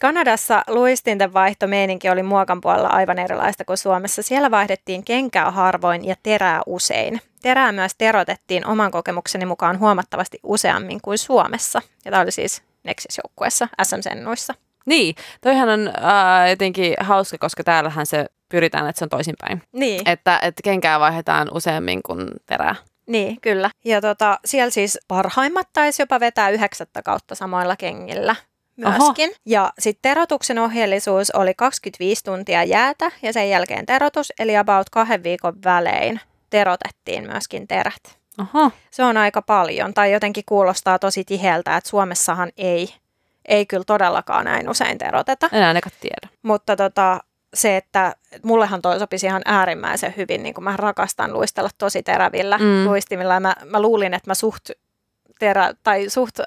[0.00, 4.22] Kanadassa luistinten vaihtomeininki oli muokan puolella aivan erilaista kuin Suomessa.
[4.22, 7.20] Siellä vaihdettiin kenkää harvoin ja terää usein.
[7.42, 11.82] Terää myös terotettiin oman kokemukseni mukaan huomattavasti useammin kuin Suomessa.
[12.04, 14.54] Ja tämä oli siis Nexis-joukkueessa, SM-sennuissa.
[14.86, 19.62] Niin, toihan on äh, jotenkin hauska, koska täällähän se pyritään, että se on toisinpäin.
[19.72, 22.74] Niin, Että, että kenkää vaihdetaan useammin kuin terää.
[23.06, 23.70] Niin kyllä.
[23.84, 28.36] Ja tota, siellä siis parhaimmat taisi jopa vetää yhdeksättä kautta samoilla kengillä
[28.76, 29.30] myöskin.
[29.30, 29.38] Oho.
[29.46, 35.22] Ja sitten terotuksen ohjeellisuus oli 25 tuntia jäätä ja sen jälkeen terotus, eli about kahden
[35.22, 38.18] viikon välein terotettiin myöskin terät.
[38.40, 38.70] Oho.
[38.90, 42.94] Se on aika paljon, tai jotenkin kuulostaa tosi tiheältä, että Suomessahan ei,
[43.44, 45.48] ei kyllä todellakaan näin usein teroteta.
[45.52, 46.28] Enää ne tiedä.
[46.42, 47.20] Mutta tota,
[47.54, 52.58] se, että mullehan toi sopisi ihan äärimmäisen hyvin, niin kuin mä rakastan luistella tosi terävillä
[52.58, 52.64] Mm.
[52.64, 52.84] mm.
[52.84, 53.34] luistimilla.
[53.34, 54.70] Ja mä, mä luulin, että mä suht,
[55.38, 56.44] terä, tai suht ö,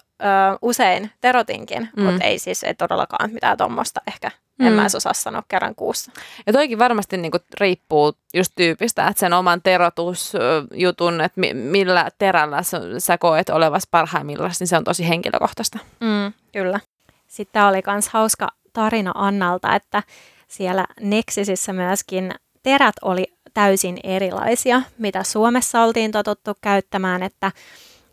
[0.61, 2.03] usein terotinkin, Mm.
[2.03, 2.09] mm.
[2.09, 4.31] mutta ei siis ei todellakaan mitään tuommoista ehkä.
[4.59, 4.67] Mm.
[4.67, 6.11] En mä edes osaa sanoa kerran kuussa.
[6.47, 12.63] Ja toikin varmasti niinku riippuu just tyypistä, että sen oman terotusjutun, että mi- millä terällä
[12.63, 15.79] sä, sä koet olevas parhaimmillaan, niin se on tosi henkilökohtaista.
[15.99, 16.79] Mm, kyllä.
[17.27, 20.03] Sitten oli myös hauska tarina Annalta, että
[20.49, 22.31] siellä Nexisissä myöskin
[22.63, 27.51] terät oli täysin erilaisia, mitä Suomessa oltiin totuttu käyttämään, että,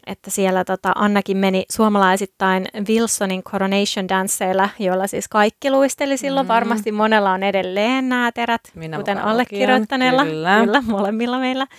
[0.07, 6.47] että siellä tota, Annakin meni suomalaisittain Wilsonin Coronation Danceilla, joilla siis kaikki luisteli silloin.
[6.47, 6.49] Mm.
[6.49, 10.25] Varmasti monella on edelleen nämä terät, Minä kuten allekirjoittaneella.
[10.25, 10.61] kyllä.
[10.61, 11.67] kyllä molemmilla meillä.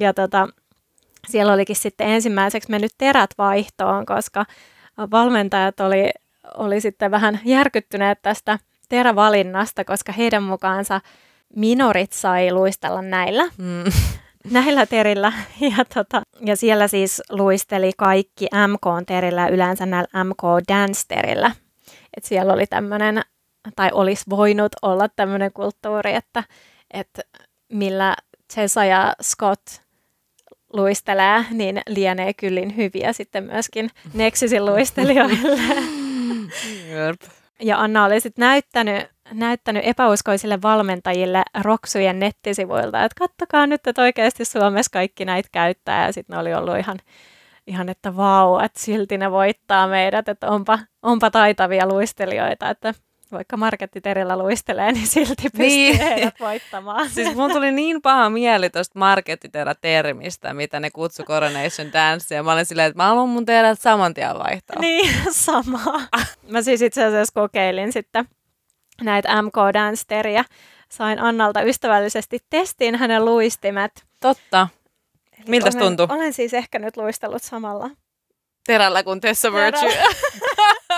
[0.00, 0.48] Ja tota,
[1.28, 4.44] siellä olikin sitten ensimmäiseksi mennyt terät vaihtoon, koska
[5.10, 6.10] valmentajat oli,
[6.56, 11.00] oli sitten vähän järkyttyneet tästä terävalinnasta, koska heidän mukaansa
[11.56, 13.92] minorit sai luistella näillä, Mm.
[14.50, 15.32] näillä terillä.
[15.60, 21.50] Ja, tota, ja siellä siis luisteli kaikki MK-terillä yleensä näillä MK-dance-terillä.
[22.16, 23.22] Et siellä oli tämmöinen,
[23.76, 26.44] tai olisi voinut olla tämmöinen kulttuuri, että,
[26.90, 27.22] että
[27.72, 28.16] millä
[28.54, 29.66] Tessa ja Scott
[30.72, 35.38] luistelee, niin lienee kyllin hyviä sitten myöskin Nexisin luistelijoille.
[37.62, 44.44] ja Anna oli sitten näyttänyt, näyttänyt epäuskoisille valmentajille Roksujen nettisivuilta, että kattokaa nyt, että oikeasti
[44.44, 46.06] Suomessa kaikki näitä käyttää.
[46.06, 46.98] Ja sitten ne oli ollut ihan,
[47.66, 52.94] ihan että vau, että silti ne voittaa meidät, että onpa, onpa taitavia luistelijoita, että
[53.32, 55.98] vaikka markettiterillä luistelee, niin silti pystyy niin.
[55.98, 57.10] heidät voittamaan.
[57.10, 62.34] Siis mun tuli niin paha mieli tuosta markettitera-termistä, mitä ne kutsu Coronation Dance.
[62.34, 64.80] Ja mä olin silleen, että mä haluan mun tehdä saman tien vaihtoa.
[64.80, 66.08] Niin, sama.
[66.48, 68.28] Mä siis itse asiassa kokeilin sitten
[69.02, 70.44] näitä MK Danceria.
[70.90, 74.04] Sain Annalta ystävällisesti testiin hänen luistimet.
[74.20, 74.68] Totta.
[75.48, 76.06] Miltä tuntuu?
[76.10, 77.90] Olen siis ehkä nyt luistellut samalla
[78.68, 79.92] terällä kuin Tessa Virtue.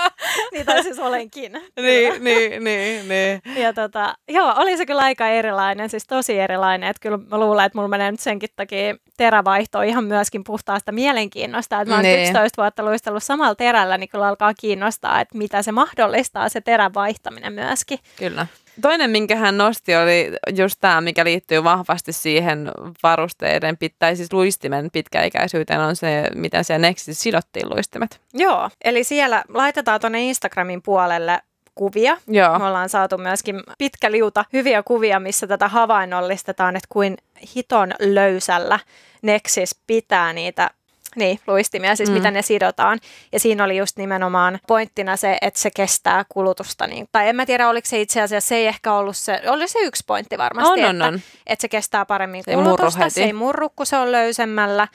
[0.51, 1.51] niin tai siis olenkin.
[1.81, 3.41] niin, niin, niin, niin.
[3.55, 6.89] Ja tota, joo, oli se kyllä aika erilainen, siis tosi erilainen.
[6.89, 11.81] Että kyllä mä luulen, että mulla menee nyt senkin takia terävaihto ihan myöskin puhtaasta mielenkiinnosta.
[11.81, 12.23] Että mä oon niin.
[12.23, 16.93] 11 vuotta luistellut samalla terällä, niin kyllä alkaa kiinnostaa, että mitä se mahdollistaa, se terän
[16.93, 17.99] vaihtaminen myöskin.
[18.15, 18.47] Kyllä.
[18.81, 22.71] Toinen, minkä hän nosti, oli just tämä, mikä liittyy vahvasti siihen
[23.03, 28.21] varusteiden, tai siis luistimen pitkäikäisyyteen, on se, miten se Nextissa sidottiin luistimet.
[28.33, 31.39] Joo, eli siellä laitetaan tuonne Instagramin puolelle
[31.75, 32.17] kuvia.
[32.27, 32.59] Joo.
[32.59, 37.17] Me ollaan saatu myöskin pitkä liuta hyviä kuvia, missä tätä havainnollistetaan, että kuin
[37.55, 38.79] hiton löysällä
[39.21, 40.69] Nexis pitää niitä
[41.15, 42.15] niin, luistimia, siis mm.
[42.15, 42.99] mitä ne sidotaan.
[43.31, 46.87] Ja siinä oli just nimenomaan pointtina se, että se kestää kulutusta.
[46.87, 49.67] Niin, tai en mä tiedä, oliko se itse asiassa, se ei ehkä ollut se, oli
[49.67, 51.21] se yksi pointti varmasti, on, että, on, on.
[51.47, 53.09] että se kestää paremmin se kulutusta.
[53.09, 54.87] Se ei murru, kun se on löysemmällä.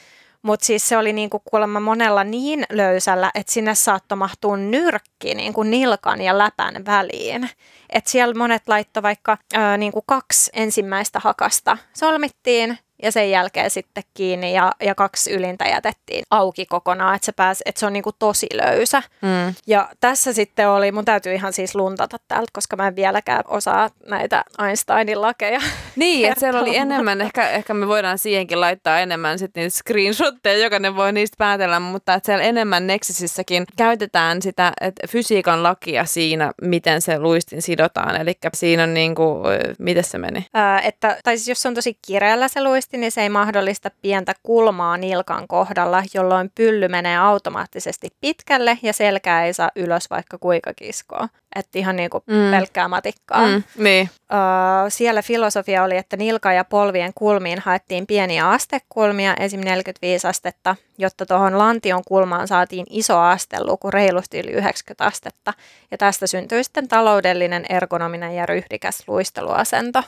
[0.43, 5.63] Mutta siis se oli niinku kuulemma monella niin löysällä, että sinne saattoi mahtua nyrkki niinku
[5.63, 7.51] nilkan ja läpän väliin.
[7.91, 14.05] Että siellä monet laittoi vaikka ää, niinku kaksi ensimmäistä hakasta solmittiin ja sen jälkeen sitten
[14.15, 18.13] kiinni ja, ja kaksi ylintä jätettiin auki kokonaan, että se, pääsi, että se on niinku
[18.13, 19.03] tosi löysä.
[19.23, 19.55] Mm.
[19.67, 23.91] Ja tässä sitten oli, mun täytyy ihan siis luntata täältä, koska mä en vieläkään osaa
[24.07, 25.61] näitä Einsteinin lakeja.
[25.97, 30.65] Niin, että siellä oli enemmän, ehkä, ehkä me voidaan siihenkin laittaa enemmän sitten niitä screenshotteja,
[30.65, 36.53] jokainen voi niistä päätellä, mutta että siellä enemmän Nexisissäkin käytetään sitä että fysiikan lakia siinä,
[36.63, 38.21] miten se luistin sidotaan.
[38.21, 39.43] Eli siinä on niin kuin,
[39.79, 40.47] miten se meni?
[40.55, 43.29] Ää, että, tai siis jos se on tosi kireällä se luistin, Nopeasti niin se ei
[43.29, 50.11] mahdollista pientä kulmaa nilkan kohdalla, jolloin pylly menee automaattisesti pitkälle ja selkää ei saa ylös
[50.11, 51.29] vaikka kuinka kiskoa.
[51.57, 52.51] Että ihan niin kuin mm.
[52.51, 53.47] pelkkää matikkaa.
[53.47, 54.11] Mm, niin.
[54.33, 59.61] öö, siellä filosofia oli, että nilka ja polvien kulmiin haettiin pieniä astekulmia, esim.
[59.61, 65.53] 45 astetta, jotta tuohon lantion kulmaan saatiin iso asteluku, reilusti yli 90 astetta.
[65.91, 70.03] Ja tästä syntyi sitten taloudellinen, ergonominen ja ryhdikäs luisteluasento.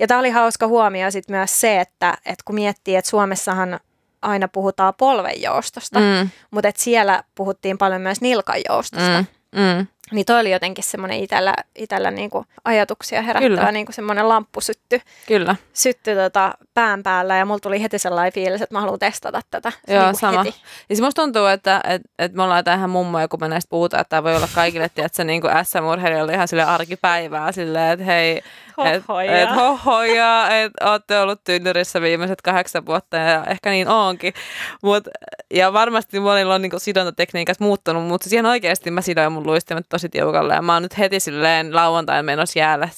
[0.00, 3.80] Ja tämä oli hauska huomio sitten myös se, että, että kun miettii, että Suomessahan
[4.22, 6.30] aina puhutaan polvenjoustosta, mm.
[6.50, 9.24] mutta siellä puhuttiin paljon myös nilkanjoustosta.
[9.52, 9.60] Mm.
[9.60, 9.86] Mm.
[10.10, 15.56] Niin toi oli jotenkin semmoinen itsellä, itsellä niinku ajatuksia herättävä niinku semmoinen lamppu sytty, Kyllä.
[15.72, 19.72] sytty tota pään päällä ja mulla tuli heti sellainen fiilis, että mä haluan testata tätä
[19.88, 20.42] Joo, niinku sama.
[20.42, 20.58] Heti.
[20.58, 24.00] Ja siis musta tuntuu, että, että, että me ollaan tähän mummoja, kun me näistä puhutaan,
[24.00, 28.42] että tämä voi olla kaikille, että niin kuin SM-urheilijoille ihan sille arkipäivää silleen, että hei,
[28.76, 29.42] hohoja.
[29.42, 34.34] Et, et hohoja, että olette ollut tynnyrissä viimeiset kahdeksan vuotta ja ehkä niin onkin.
[34.82, 35.08] Mut,
[35.54, 40.08] ja varmasti monilla on niinku sidontatekniikat muuttunut, mutta siihen oikeasti mä sidoin mun luistimet tosi
[40.08, 40.54] tiukalle.
[40.54, 42.88] Ja mä oon nyt heti silleen lauantain menossa jäällä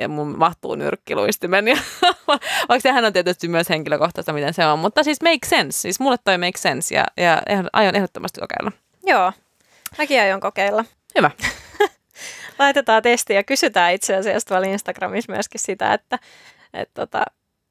[0.00, 1.68] ja mun mahtuu nyrkkiluistimen.
[1.68, 1.76] Ja,
[2.68, 4.78] vaikka sehän on tietysti myös henkilökohtaista, miten se on.
[4.78, 5.80] Mutta siis make sense.
[5.80, 7.42] Siis mulle toi make sense ja, ja
[7.72, 8.72] aion ehdottomasti kokeilla.
[9.06, 9.32] Joo,
[9.98, 10.84] mäkin aion kokeilla.
[11.18, 11.30] Hyvä.
[12.58, 16.18] laitetaan testiä ja kysytään itse asiassa tuolla Instagramissa myöskin sitä, että,
[16.74, 17.24] että tota,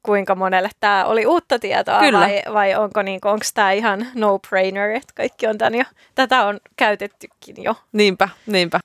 [0.06, 2.20] kuinka monelle tämä oli uutta tietoa Kyllä.
[2.20, 6.60] vai, vai onko niinku, onko tämä ihan no-brainer, että kaikki on tämän jo, tätä on
[6.76, 7.74] käytettykin jo.
[7.92, 8.80] Niinpä, niinpä.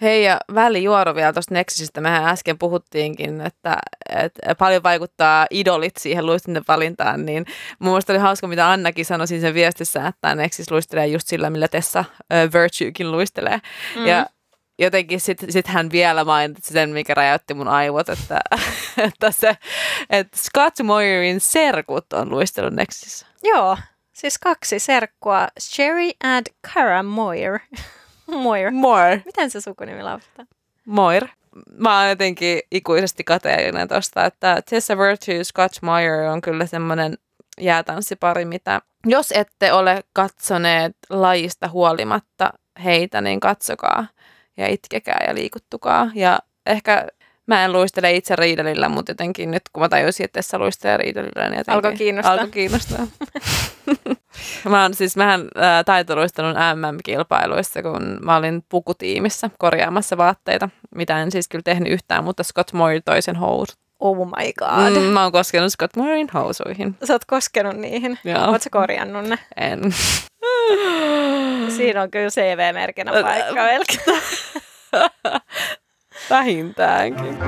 [0.00, 2.00] Hei ja välijuoro vielä tuosta Nexusista.
[2.00, 3.76] Mehän äsken puhuttiinkin, että,
[4.08, 7.46] että paljon vaikuttaa idolit siihen luistinten valintaan, niin
[7.78, 11.68] mun mielestä oli hauska, mitä Annakin sanoi sen viestissä, että Nexus luistelee just sillä, millä
[11.68, 13.60] Tessa uh, Virtuekin luistelee.
[13.96, 14.06] Mm.
[14.06, 14.26] Ja
[14.82, 18.40] jotenkin sitten sit hän vielä mainitsi sen, mikä räjäytti mun aivot, että,
[19.06, 19.56] että, se,
[20.10, 23.26] että Scott Moirin serkut on luistellut Nextissa.
[23.42, 23.76] Joo,
[24.12, 27.58] siis kaksi serkkua, Sherry and Cara Moir.
[28.42, 28.70] Moir.
[28.70, 29.20] Moir.
[29.24, 30.48] Miten se sukunimi lausutaan?
[30.86, 31.26] Moir.
[31.78, 37.18] Mä oon jotenkin ikuisesti kateellinen tosta, että Tessa Virtue Scott Moir on kyllä semmoinen
[37.60, 42.52] jäätanssipari, mitä jos ette ole katsoneet lajista huolimatta
[42.84, 44.06] heitä, niin katsokaa
[44.56, 46.10] ja itkekää ja liikuttukaa.
[46.14, 47.06] Ja ehkä
[47.46, 51.48] Mä en luistele itse riidelillä, mutta jotenkin nyt kun mä tajusin, että tässä luistelee riidelillä,
[51.48, 52.32] niin jotenkin Alkoi kiinnostaa.
[52.32, 53.06] Alkoi kiinnostaa.
[54.70, 61.30] mä oon siis, mähän ää, taitoluistelun MM-kilpailuissa, kun mä olin pukutiimissä korjaamassa vaatteita, mitä en
[61.30, 63.81] siis kyllä tehnyt yhtään, mutta Scott Moore toisen housut.
[64.02, 65.02] Oh my god.
[65.02, 66.96] Mm, mä oon koskenut Scott Moorein housuihin.
[67.04, 68.18] Sä oot koskenut niihin.
[68.24, 68.50] Joo.
[68.50, 69.38] Oot sä korjannut ne?
[69.56, 69.80] En.
[71.76, 74.22] Siinä on kyllä CV-merkinä paikka melkein.
[76.30, 77.38] Vähintäänkin.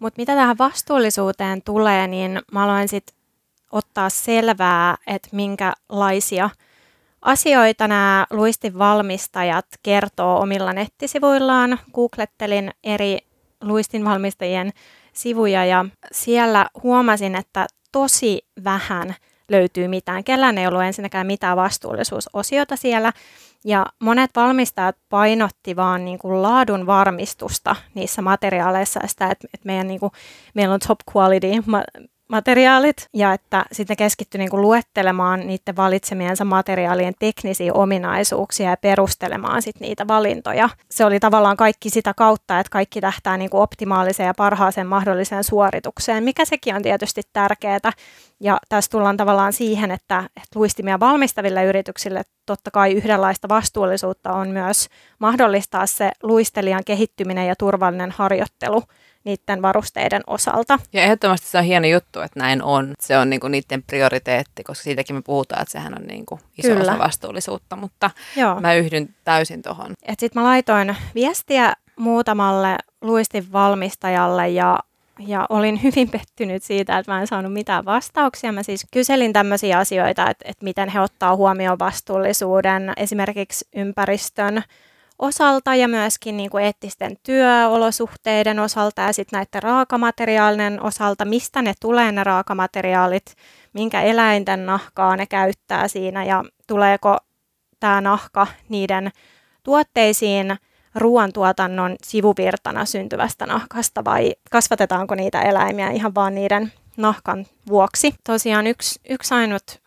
[0.00, 3.16] Mutta mitä tähän vastuullisuuteen tulee, niin mä aloin sitten
[3.72, 6.50] ottaa selvää, että minkälaisia
[7.22, 11.78] asioita nämä luistin valmistajat kertoo omilla nettisivuillaan.
[11.94, 13.18] Googlettelin eri
[13.60, 14.70] luistin valmistajien
[15.12, 19.14] sivuja ja siellä huomasin, että tosi vähän
[19.48, 20.24] löytyy mitään.
[20.24, 23.12] Kellään ei ollut ensinnäkään mitään vastuullisuusosiota siellä.
[23.64, 29.88] Ja monet valmistajat painotti vaan niin kuin laadun varmistusta niissä materiaaleissa, sitä, että, että meidän,
[29.88, 30.12] niin kuin,
[30.54, 31.46] meillä on top quality
[32.30, 39.62] materiaalit ja että sitten keskittyi niin kuin luettelemaan niiden valitsemiensa materiaalien teknisiä ominaisuuksia ja perustelemaan
[39.62, 40.68] sit niitä valintoja.
[40.90, 45.44] Se oli tavallaan kaikki sitä kautta, että kaikki tähtää niin kuin optimaaliseen ja parhaaseen mahdolliseen
[45.44, 47.92] suoritukseen, mikä sekin on tietysti tärkeää.
[48.40, 54.48] Ja tässä tullaan tavallaan siihen, että, että luistimia valmistaville yrityksille totta kai yhdenlaista vastuullisuutta on
[54.48, 54.88] myös
[55.18, 58.82] mahdollistaa se luistelijan kehittyminen ja turvallinen harjoittelu–
[59.24, 60.78] niiden varusteiden osalta.
[60.92, 62.94] Ja ehdottomasti se on hieno juttu, että näin on.
[63.00, 66.80] Se on niinku niiden prioriteetti, koska siitäkin me puhutaan, että sehän on niinku iso Kyllä.
[66.80, 68.60] osa vastuullisuutta, mutta Joo.
[68.60, 69.94] mä yhdyn täysin tuohon.
[70.18, 74.78] Sitten mä laitoin viestiä muutamalle luistin valmistajalle ja
[75.26, 78.52] ja olin hyvin pettynyt siitä, että mä en saanut mitään vastauksia.
[78.52, 84.62] Mä siis kyselin tämmöisiä asioita, että, että miten he ottaa huomioon vastuullisuuden, esimerkiksi ympäristön
[85.20, 91.74] osalta ja myöskin niin kuin eettisten työolosuhteiden osalta ja sitten näiden raakamateriaalinen osalta, mistä ne
[91.80, 93.34] tulee ne raakamateriaalit,
[93.72, 97.16] minkä eläinten nahkaa ne käyttää siinä ja tuleeko
[97.80, 99.10] tämä nahka niiden
[99.62, 100.56] tuotteisiin
[100.94, 108.14] ruoantuotannon sivuvirtana syntyvästä nahkasta vai kasvatetaanko niitä eläimiä ihan vaan niiden nahkan vuoksi.
[108.24, 109.80] Tosiaan yksi, yksi ainut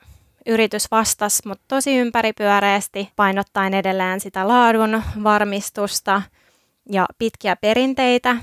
[0.46, 6.22] yritys vastasi, mutta tosi ympäripyöreästi, painottaen edelleen sitä laadun varmistusta
[6.90, 8.38] ja pitkiä perinteitä,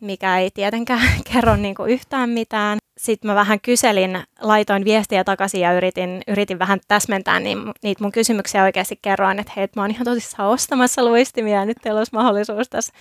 [0.00, 2.78] mikä ei tietenkään kerro niin kuin yhtään mitään.
[2.98, 8.12] Sitten mä vähän kyselin, laitoin viestiä takaisin ja yritin, yritin vähän täsmentää niin, niitä mun
[8.12, 12.14] kysymyksiä oikeasti kerroin, että hei, mä oon ihan tosissaan ostamassa luistimia ja nyt teillä olisi
[12.14, 12.92] mahdollisuus tässä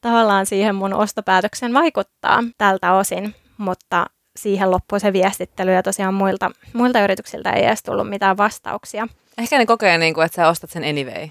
[0.00, 4.06] tavallaan siihen mun ostopäätöksen vaikuttaa tältä osin, mutta
[4.42, 9.08] siihen loppui se viestittely ja tosiaan muilta, muilta yrityksiltä ei edes tullut mitään vastauksia.
[9.38, 11.28] Ehkä ne kokee, niin kuin, että sä ostat sen anyway.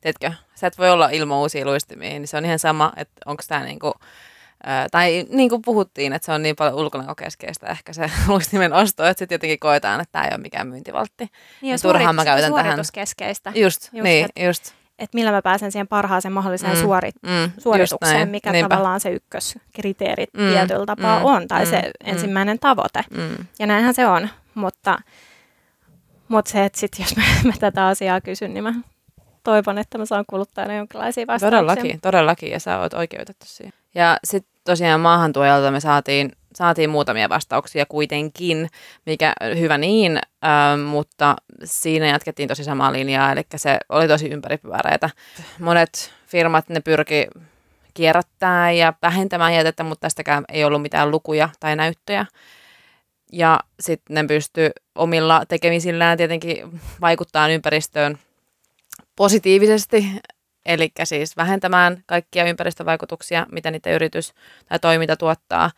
[0.00, 0.32] Tiedätkö?
[0.54, 3.64] Sä et voi olla ilman uusia luistimia, niin se on ihan sama, että onko tämä
[3.64, 3.94] niin kuin,
[4.90, 9.18] tai niin kuin puhuttiin, että se on niin paljon ulkonäkökeskeistä ehkä se luistimen osto, että
[9.18, 11.30] sitten jotenkin koetaan, että tämä ei ole mikään myyntivaltti.
[11.62, 12.78] Niin, ja turhaan mä käytän tähän.
[13.54, 17.50] Just, just niin, et, just että millä mä pääsen siihen parhaaseen mahdolliseen mm, suori, mm,
[17.58, 18.68] suoritukseen, mikä Niinpä.
[18.68, 23.04] tavallaan se ykköskriteeri mm, tietyllä tapaa mm, on, tai mm, se mm, ensimmäinen tavoite.
[23.10, 23.46] Mm.
[23.58, 24.98] Ja näinhän se on, mutta,
[26.28, 28.74] mutta se, että sit jos mä, mä tätä asiaa kysyn, niin mä
[29.44, 31.50] toivon, että mä saan kuluttajana jonkinlaisia vastauksia.
[31.50, 33.72] Todellakin, todellakin, ja sä oot oikeutettu siihen.
[33.94, 38.68] Ja sitten tosiaan maahantuojalta me saatiin saatiin muutamia vastauksia kuitenkin,
[39.06, 45.10] mikä hyvä niin, äh, mutta siinä jatkettiin tosi samaa linjaa, eli se oli tosi ympäripyöreitä.
[45.58, 47.26] Monet firmat ne pyrki
[47.94, 52.26] kierrättää ja vähentämään jätettä, mutta tästäkään ei ollut mitään lukuja tai näyttöjä.
[53.32, 58.18] Ja sitten ne pysty omilla tekemisillään tietenkin vaikuttaa ympäristöön
[59.16, 60.06] positiivisesti,
[60.66, 64.34] eli siis vähentämään kaikkia ympäristövaikutuksia, mitä niiden yritys
[64.68, 65.70] tai toiminta tuottaa.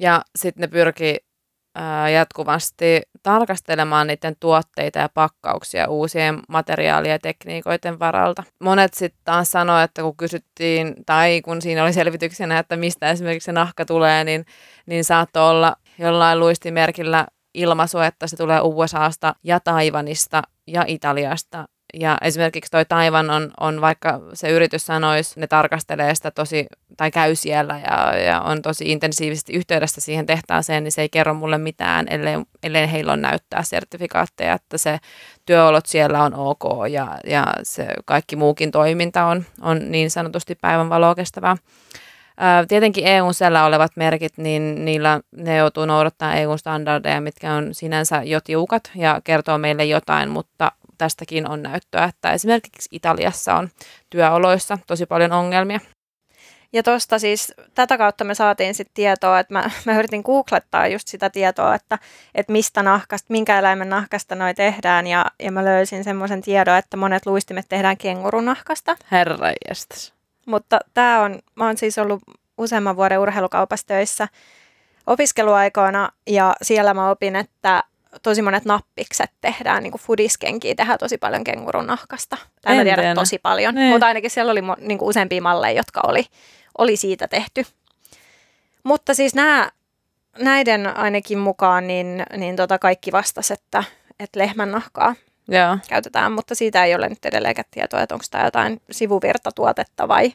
[0.00, 1.16] Ja sitten ne pyrkii
[2.14, 8.42] jatkuvasti tarkastelemaan niiden tuotteita ja pakkauksia uusien materiaalien ja tekniikoiden varalta.
[8.60, 13.46] Monet sitten taas sanoivat, että kun kysyttiin, tai kun siinä oli selvityksenä, että mistä esimerkiksi
[13.46, 14.44] se nahka tulee, niin,
[14.86, 22.18] niin saattoi olla jollain luistimerkillä ilmaisu, että se tulee USAsta ja Taivanista ja Italiasta ja
[22.22, 26.66] esimerkiksi toi Taivan on, on, vaikka se yritys sanoisi, ne tarkastelee sitä tosi,
[26.96, 31.34] tai käy siellä ja, ja on tosi intensiivisesti yhteydessä siihen tehtaaseen, niin se ei kerro
[31.34, 34.98] mulle mitään, ellei, ellei heillä on näyttää sertifikaatteja, että se
[35.46, 41.14] työolot siellä on ok ja, ja se kaikki muukin toiminta on, on niin sanotusti päivänvaloa
[41.14, 41.56] kestävää.
[42.68, 48.22] Tietenkin EUn siellä olevat merkit, niin niillä ne joutuu noudattaa EUn standardeja, mitkä on sinänsä
[48.22, 53.68] jo tiukat ja kertoo meille jotain, mutta tästäkin on näyttöä, että esimerkiksi Italiassa on
[54.10, 55.80] työoloissa tosi paljon ongelmia.
[56.72, 61.08] Ja tuosta siis tätä kautta me saatiin sitten tietoa, että mä, mä yritin googlettaa just
[61.08, 61.98] sitä tietoa, että,
[62.34, 65.06] että mistä nahkasta, minkä eläimen nahkasta noi tehdään.
[65.06, 68.96] Ja, ja mä löysin semmoisen tiedon, että monet luistimet tehdään kengurunahkasta.
[69.10, 70.14] Herra jestas.
[70.46, 72.22] Mutta tämä on, mä oon siis ollut
[72.58, 74.28] useamman vuoden urheilukaupassa töissä
[75.06, 77.82] opiskeluaikoina ja siellä mä opin, että
[78.22, 82.36] tosi monet nappikset tehdään, niin kuin fudiskenkiä tehdään tosi paljon kengurun nahkasta.
[82.62, 83.90] Tai en tiedä tosi paljon, niin.
[83.90, 86.24] mutta ainakin siellä oli niin kuin useampia malleja, jotka oli,
[86.78, 87.66] oli siitä tehty.
[88.82, 89.70] Mutta siis nämä,
[90.38, 93.84] näiden ainakin mukaan niin, niin tota kaikki vastasi, että,
[94.20, 95.14] että lehmän nahkaa
[95.48, 95.78] Joo.
[95.88, 100.32] käytetään, mutta siitä ei ole nyt edelleenkään tietoa, että onko tämä jotain sivuvirtatuotetta vai...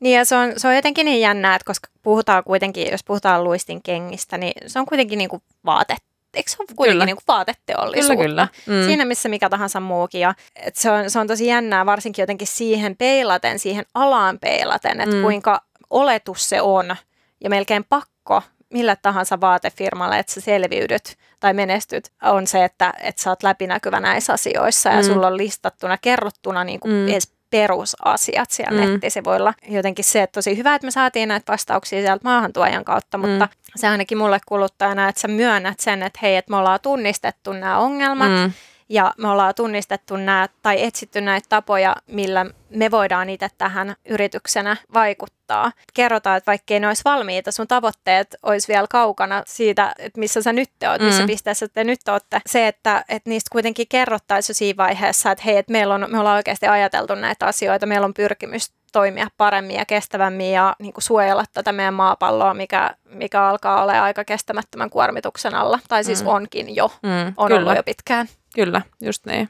[0.00, 3.44] Niin ja se on, se on jotenkin niin jännää, että koska puhutaan kuitenkin, jos puhutaan
[3.44, 7.24] luistin kengistä, niin se on kuitenkin niin kuin vaatetta eikö se ole kuitenkin niin kuin
[7.28, 8.22] vaateteollisuutta?
[8.22, 8.78] Kyllä, kyllä.
[8.80, 8.86] Mm.
[8.86, 10.20] Siinä missä mikä tahansa muukin.
[10.20, 15.00] Ja, et se, on, se on tosi jännää varsinkin jotenkin siihen peilaten, siihen alaan peilaten,
[15.00, 15.22] että mm.
[15.22, 16.96] kuinka oletus se on
[17.40, 23.22] ja melkein pakko millä tahansa vaatefirmalle, että sä selviydyt tai menestyt, on se, että, että
[23.22, 25.02] sä oot läpinäkyvä näissä asioissa ja mm.
[25.02, 27.08] sulla on listattuna, kerrottuna niin kuin mm.
[27.08, 29.00] edes perusasiat siellä mm.
[29.26, 33.28] olla jotenkin se, että tosi hyvä, että me saatiin näitä vastauksia sieltä maahantuojan kautta, mm.
[33.28, 37.52] mutta se ainakin mulle kuluttajana, että sä myönnät sen, että hei, että me ollaan tunnistettu
[37.52, 38.52] nämä ongelmat mm.
[38.92, 44.76] Ja me ollaan tunnistettu nämä tai etsitty näitä tapoja, millä me voidaan itse tähän yrityksenä
[44.94, 45.72] vaikuttaa.
[45.94, 50.52] Kerrotaan, että vaikkei ne olisi valmiita, sun tavoitteet olisi vielä kaukana siitä, että missä sä
[50.52, 51.26] nyt oot, missä mm.
[51.26, 52.40] pisteessä te nyt olette.
[52.46, 56.36] Se, että, että niistä kuitenkin kerrottaisiin siinä vaiheessa, että hei, että meillä on, me ollaan
[56.36, 61.44] oikeasti ajateltu näitä asioita, meillä on pyrkimys toimia paremmin ja kestävämmin ja niin kuin suojella
[61.52, 65.78] tätä meidän maapalloa, mikä, mikä alkaa olla aika kestämättömän kuormituksen alla.
[65.88, 66.28] Tai siis mm.
[66.28, 67.60] onkin jo, mm, on kyllä.
[67.60, 68.28] ollut jo pitkään.
[68.54, 69.48] Kyllä, just niin.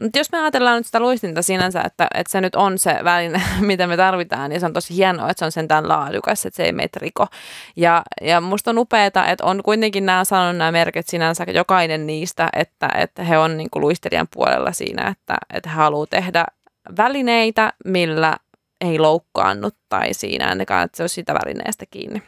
[0.00, 3.42] Mutta jos me ajatellaan nyt sitä luistinta sinänsä, että, että se nyt on se väline,
[3.60, 6.64] mitä me tarvitaan, niin se on tosi hienoa, että se on sentään laadukas, että se
[6.64, 7.26] ei meitä riko.
[7.76, 12.48] Ja, ja musta on upeaa, että on kuitenkin nämä sanonut nämä merkit sinänsä, jokainen niistä,
[12.52, 16.44] että, että he on niin luistelijan puolella siinä, että, että he haluaa tehdä
[16.96, 18.36] välineitä, millä
[18.80, 22.22] ei loukkaannu tai siinä ainakaan, että se on sitä välineestä kiinni.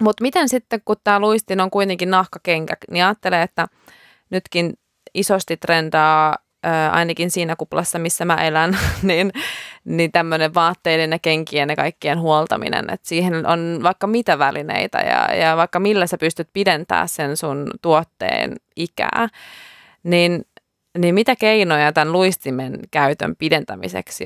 [0.00, 3.66] Mutta miten sitten, kun tämä luistin on kuitenkin nahkakenkä, niin ajattelee, että
[4.30, 4.74] nytkin
[5.14, 6.36] isosti trendaa
[6.92, 9.32] ainakin siinä kuplassa, missä mä elän, niin,
[9.84, 15.36] niin tämmöinen vaatteiden ja kenkien ja kaikkien huoltaminen, että siihen on vaikka mitä välineitä ja,
[15.36, 19.28] ja vaikka millä sä pystyt pidentämään sen sun tuotteen ikää,
[20.02, 20.44] niin,
[20.98, 24.24] niin mitä keinoja tämän luistimen käytön pidentämiseksi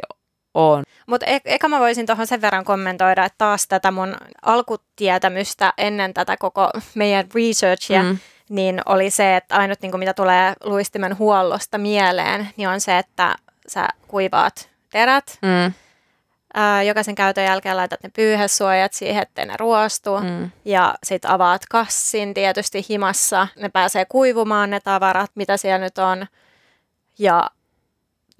[0.54, 0.82] on.
[1.06, 6.14] Mutta e- eka mä voisin tuohon sen verran kommentoida, että taas tätä mun alkutietämystä ennen
[6.14, 8.18] tätä koko meidän researchia, mm
[8.48, 12.98] niin oli se, että ainut niin kuin mitä tulee luistimen huollosta mieleen, niin on se,
[12.98, 13.36] että
[13.66, 15.38] sä kuivaat terät.
[15.42, 15.72] Mm.
[16.54, 20.18] Ää, jokaisen käytön jälkeen laitat ne pyyhesuojat siihen, ettei ne ruostu.
[20.20, 20.50] Mm.
[20.64, 23.48] Ja sit avaat kassin tietysti himassa.
[23.56, 26.26] Ne pääsee kuivumaan ne tavarat, mitä siellä nyt on.
[27.18, 27.50] Ja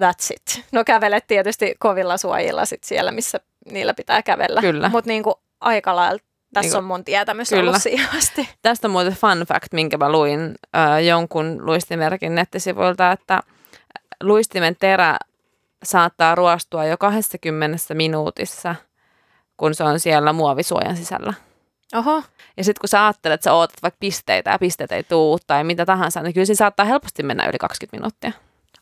[0.02, 0.64] that's it.
[0.72, 3.40] No kävelet tietysti kovilla suojilla sit siellä, missä
[3.72, 4.60] niillä pitää kävellä.
[4.88, 5.24] Mutta niin
[5.60, 6.18] aika lailla
[6.52, 7.62] tässä niin on mun tietämys kyllä.
[7.62, 8.48] ollut siihen asti.
[8.62, 13.42] Tästä on muuten fun fact, minkä mä luin äh, jonkun luistimerkin nettisivuilta, että
[14.22, 15.18] luistimen terä
[15.84, 18.74] saattaa ruostua jo 20 minuutissa,
[19.56, 21.34] kun se on siellä muovisuojan sisällä.
[21.94, 22.22] Oho.
[22.56, 25.64] Ja sitten kun sä ajattelet, että sä ootat vaikka pisteitä ja pisteet ei tuu tai
[25.64, 28.32] mitä tahansa, niin kyllä se saattaa helposti mennä yli 20 minuuttia.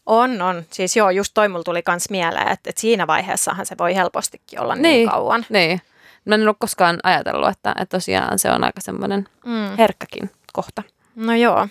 [0.07, 0.63] On, on.
[0.71, 4.61] Siis joo, just toi mulla tuli kans mieleen, että, että siinä vaiheessahan se voi helpostikin
[4.61, 5.47] olla niin, niin kauan.
[5.49, 5.81] Niin,
[6.27, 9.77] Mä en ole koskaan ajatellut, että, että tosiaan se on aika semmoinen mm.
[9.79, 10.83] herkkäkin kohta.
[11.15, 11.69] No joo.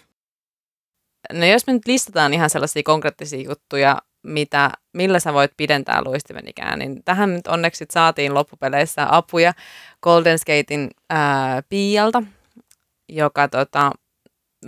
[1.34, 6.48] No jos me nyt listataan ihan sellaisia konkreettisia juttuja, mitä, millä sä voit pidentää luistimen
[6.48, 9.54] ikään, niin tähän nyt onneksi saatiin loppupeleissä apuja
[10.04, 12.24] Golden Skatein ää, Pialta,
[13.10, 13.92] joka tota,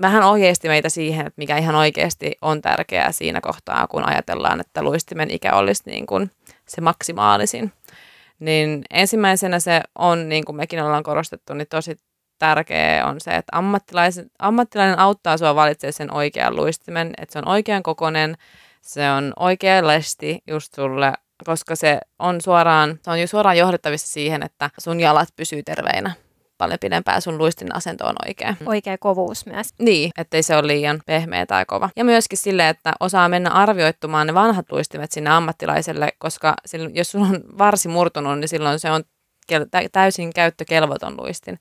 [0.02, 4.84] vähän ohjeisti meitä siihen, että mikä ihan oikeasti on tärkeää siinä kohtaa, kun ajatellaan, että
[4.84, 6.32] luistimen ikä olisi niin kuin
[6.68, 7.72] se maksimaalisin
[8.40, 11.98] niin ensimmäisenä se on, niin kuin mekin ollaan korostettu, niin tosi
[12.40, 13.58] tärkeä on se, että
[14.40, 18.38] ammattilainen auttaa sinua valitsemaan sen oikean luistimen, että se on oikean kokoinen,
[18.82, 21.14] se on oikea lesti just sulle,
[21.46, 26.12] koska se on suoraan, se on jo suoraan johdettavissa siihen, että sun jalat pysyy terveinä
[26.58, 28.56] paljon pidempään sun luistin asento on oikea.
[28.66, 29.68] Oikea kovuus myös.
[29.80, 31.90] Niin, ettei se ole liian pehmeä tai kova.
[31.96, 37.12] Ja myöskin sille, että osaa mennä arvioittumaan ne vanhat luistimet sinne ammattilaiselle, koska silloin, jos
[37.12, 39.04] sun on varsi murtunut, niin silloin se on
[39.92, 41.60] täysin käyttökelvoton luistin.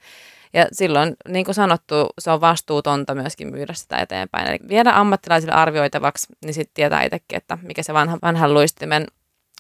[0.53, 4.49] Ja silloin, niin kuin sanottu, se on vastuutonta myöskin myydä sitä eteenpäin.
[4.49, 9.07] Eli viedä ammattilaisille arvioitavaksi, niin sitten tietää itsekin, että mikä se vanha, vanhan luistimen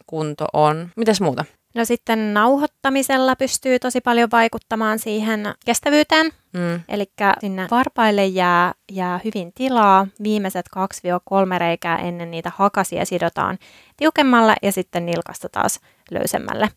[0.06, 0.88] kunto on.
[0.96, 1.44] Mitäs muuta?
[1.76, 6.26] No sitten nauhoittamisella pystyy tosi paljon vaikuttamaan siihen kestävyyteen.
[6.52, 6.80] Mm.
[6.88, 7.06] Eli
[7.40, 10.06] sinne varpaille jää, jää hyvin tilaa.
[10.22, 13.58] Viimeiset 2-3 reikää ennen niitä hakasia sidotaan
[13.96, 16.68] tiukemmalle ja sitten nilkasta taas löysemmälle.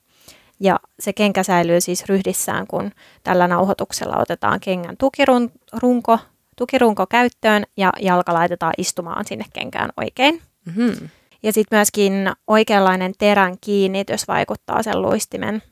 [0.60, 2.92] Ja se kenkä säilyy siis ryhdissään, kun
[3.24, 6.20] tällä nauhoituksella otetaan kengän tukirunko,
[6.56, 10.42] tukirunko käyttöön ja jalka laitetaan istumaan sinne kenkään oikein.
[10.66, 11.10] Mm-hmm.
[11.44, 15.64] Ja sitten myöskin oikeanlainen terän kiinnitys vaikuttaa sen luistimen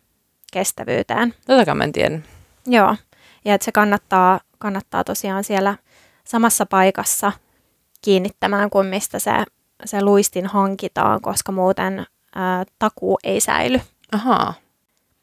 [0.54, 1.34] kestävyyteen.
[1.46, 2.20] Tätäkään mä en tiedä.
[2.66, 2.96] Joo,
[3.46, 5.78] ja että se kannattaa, kannattaa tosiaan siellä
[6.24, 7.32] samassa paikassa
[8.02, 9.32] kiinnittämään kuin mistä se,
[9.86, 12.06] se luistin hankitaan, koska muuten
[12.36, 13.82] ää, takuu ei säily.
[14.12, 14.54] Ahaa.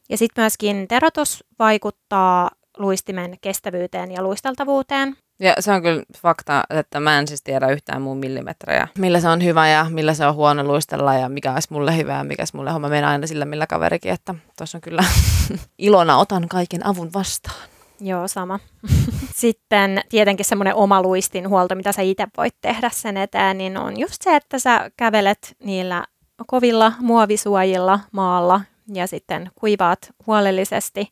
[0.09, 5.17] Ja sitten myöskin terotus vaikuttaa luistimen kestävyyteen ja luisteltavuuteen.
[5.39, 9.29] Ja se on kyllä fakta, että mä en siis tiedä yhtään muun millimetrejä, millä se
[9.29, 12.45] on hyvä ja millä se on huono luistella ja mikä olisi mulle hyvää ja mikä
[12.55, 12.89] mulle homma.
[12.89, 15.05] Menen aina sillä millä kaverikin, että tuossa on kyllä
[15.79, 17.69] ilona otan kaiken avun vastaan.
[18.01, 18.59] Joo, sama.
[19.35, 24.01] Sitten tietenkin semmoinen oma luistin huolto, mitä sä itse voit tehdä sen eteen, niin on
[24.01, 26.05] just se, että sä kävelet niillä
[26.47, 28.61] kovilla muovisuojilla maalla
[28.95, 31.11] ja sitten kuivaat huolellisesti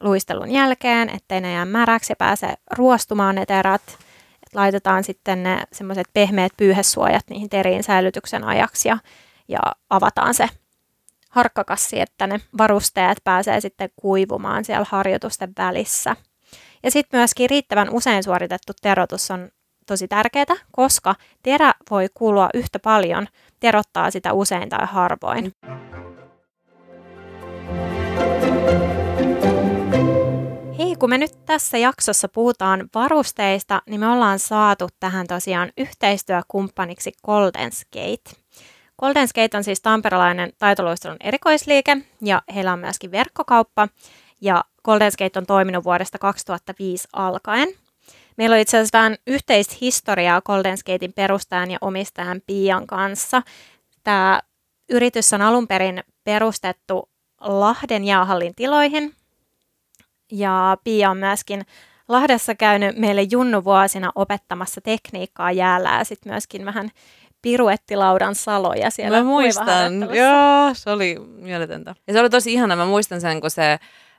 [0.00, 3.82] luistelun jälkeen, ettei ne jää märäksi ja pääse ruostumaan ne terät.
[4.46, 8.98] Et laitetaan sitten ne semmoiset pehmeät pyyhesuojat niihin teriin säilytyksen ajaksi ja,
[9.48, 10.48] ja avataan se
[11.30, 16.16] harkkakassi, että ne varusteet pääsee sitten kuivumaan siellä harjoitusten välissä.
[16.82, 19.48] Ja sitten myöskin riittävän usein suoritettu terotus on
[19.86, 23.26] tosi tärkeää, koska terä voi kuulua yhtä paljon,
[23.60, 25.52] terottaa sitä usein tai harvoin.
[25.64, 25.87] Hei,
[30.98, 37.72] kun me nyt tässä jaksossa puhutaan varusteista, niin me ollaan saatu tähän tosiaan yhteistyökumppaniksi Golden
[37.72, 38.30] Skate.
[39.00, 43.88] Golden Skate on siis tamperelainen taitoluistelun erikoisliike ja heillä on myöskin verkkokauppa
[44.40, 47.68] ja Golden Skate on toiminut vuodesta 2005 alkaen.
[48.36, 53.42] Meillä on itse asiassa vähän yhteistä historiaa Golden Skatein perustajan ja omistajan Pian kanssa.
[54.04, 54.40] Tämä
[54.90, 57.08] yritys on alun perin perustettu
[57.40, 59.17] Lahden jäähallin tiloihin
[60.32, 61.66] ja Pia on myöskin
[62.08, 66.90] Lahdessa käynyt meille junnuvuosina opettamassa tekniikkaa jäällä ja sitten myöskin vähän
[67.42, 71.94] piruettilaudan saloja siellä Mä muistan, joo, se oli mieletöntä.
[72.06, 73.78] Ja se oli tosi ihana, mä muistan sen, kun se,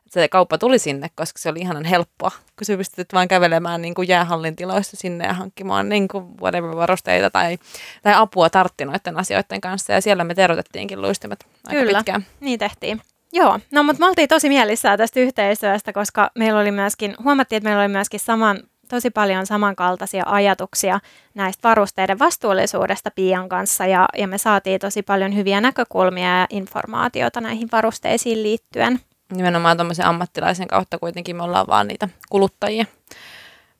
[0.09, 3.93] se kauppa tuli sinne, koska se oli ihanan helppoa, kun sä pystyt vain kävelemään niin
[3.93, 7.57] kuin jäähallin tiloissa sinne ja hankkimaan niin kuin whatever varusteita tai,
[8.03, 9.93] tai apua tartti noiden asioiden kanssa.
[9.93, 12.25] Ja siellä me terotettiinkin luistimet aika Kyllä, pitkään.
[12.39, 13.01] niin tehtiin.
[13.33, 17.69] Joo, no mutta me oltiin tosi mielissään tästä yhteistyöstä, koska meillä oli myöskin, huomattiin, että
[17.69, 18.59] meillä oli myöskin saman,
[18.89, 20.99] tosi paljon samankaltaisia ajatuksia
[21.35, 27.41] näistä varusteiden vastuullisuudesta Pian kanssa ja, ja me saatiin tosi paljon hyviä näkökulmia ja informaatiota
[27.41, 28.99] näihin varusteisiin liittyen.
[29.35, 32.85] Nimenomaan tuommoisen ammattilaisen kautta kuitenkin me ollaan vaan niitä kuluttajia.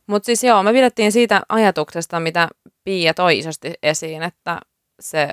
[0.07, 2.47] Mutta siis joo, me pidettiin siitä ajatuksesta, mitä
[2.83, 4.59] Pia toi isosti esiin, että
[4.99, 5.27] se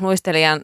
[0.00, 0.60] luistelijan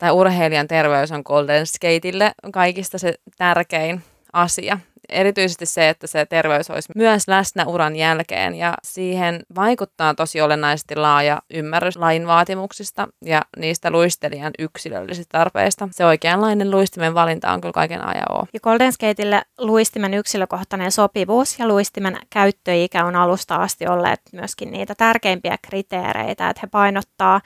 [0.00, 4.78] tai urheilijan terveys on Golden Skateille kaikista se tärkein asia
[5.10, 10.96] erityisesti se, että se terveys olisi myös läsnä uran jälkeen ja siihen vaikuttaa tosi olennaisesti
[10.96, 15.88] laaja ymmärrys lain vaatimuksista ja niistä luistelijan yksilöllisistä tarpeista.
[15.92, 18.46] Se oikeanlainen luistimen valinta on kyllä kaiken ajan oo.
[18.52, 24.94] Ja Golden Skateille luistimen yksilökohtainen sopivuus ja luistimen käyttöikä on alusta asti olleet myöskin niitä
[24.94, 27.40] tärkeimpiä kriteereitä, että he painottaa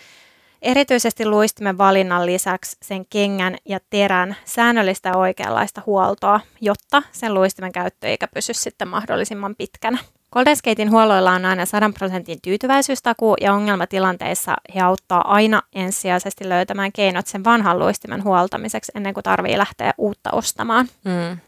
[0.64, 8.28] Erityisesti luistimen valinnan lisäksi sen kengän ja terän säännöllistä oikeanlaista huoltoa, jotta sen luistimen käyttöikä
[8.34, 9.98] pysyisi sitten mahdollisimman pitkänä.
[10.32, 16.92] Golden Skatein huolloilla on aina 100 prosentin tyytyväisyystakuu ja ongelmatilanteissa he auttaa aina ensisijaisesti löytämään
[16.92, 20.88] keinot sen vanhan luistimen huoltamiseksi ennen kuin tarvii lähteä uutta ostamaan.
[21.04, 21.38] Mm.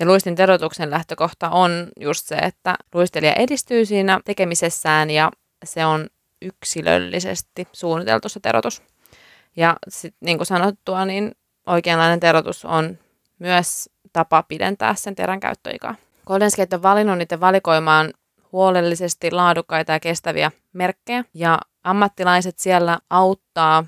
[0.00, 1.70] Ja luistin terotuksen lähtökohta on
[2.00, 5.30] just se, että luistelija edistyy siinä tekemisessään ja
[5.64, 6.08] se on
[6.42, 8.82] yksilöllisesti suunniteltu se terotus.
[9.56, 11.32] Ja sitten niin kuin sanottua, niin
[11.66, 12.98] oikeanlainen terotus on
[13.38, 15.94] myös tapa pidentää sen terän käyttöikaa.
[16.26, 18.12] Golden Skate on valinnut niiden valikoimaan
[18.52, 23.84] huolellisesti laadukkaita ja kestäviä merkkejä, ja ammattilaiset siellä auttaa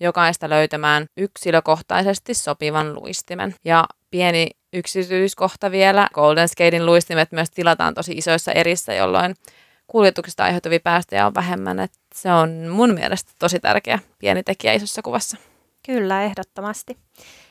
[0.00, 3.54] jokaista löytämään yksilökohtaisesti sopivan luistimen.
[3.64, 9.34] Ja pieni yksityiskohta vielä, Golden Skatein luistimet myös tilataan tosi isoissa erissä, jolloin
[9.92, 11.80] kuljetuksesta aiheutuvia päästöjä on vähemmän.
[11.80, 15.36] Että se on mun mielestä tosi tärkeä pieni tekijä isossa kuvassa.
[15.86, 16.98] Kyllä, ehdottomasti.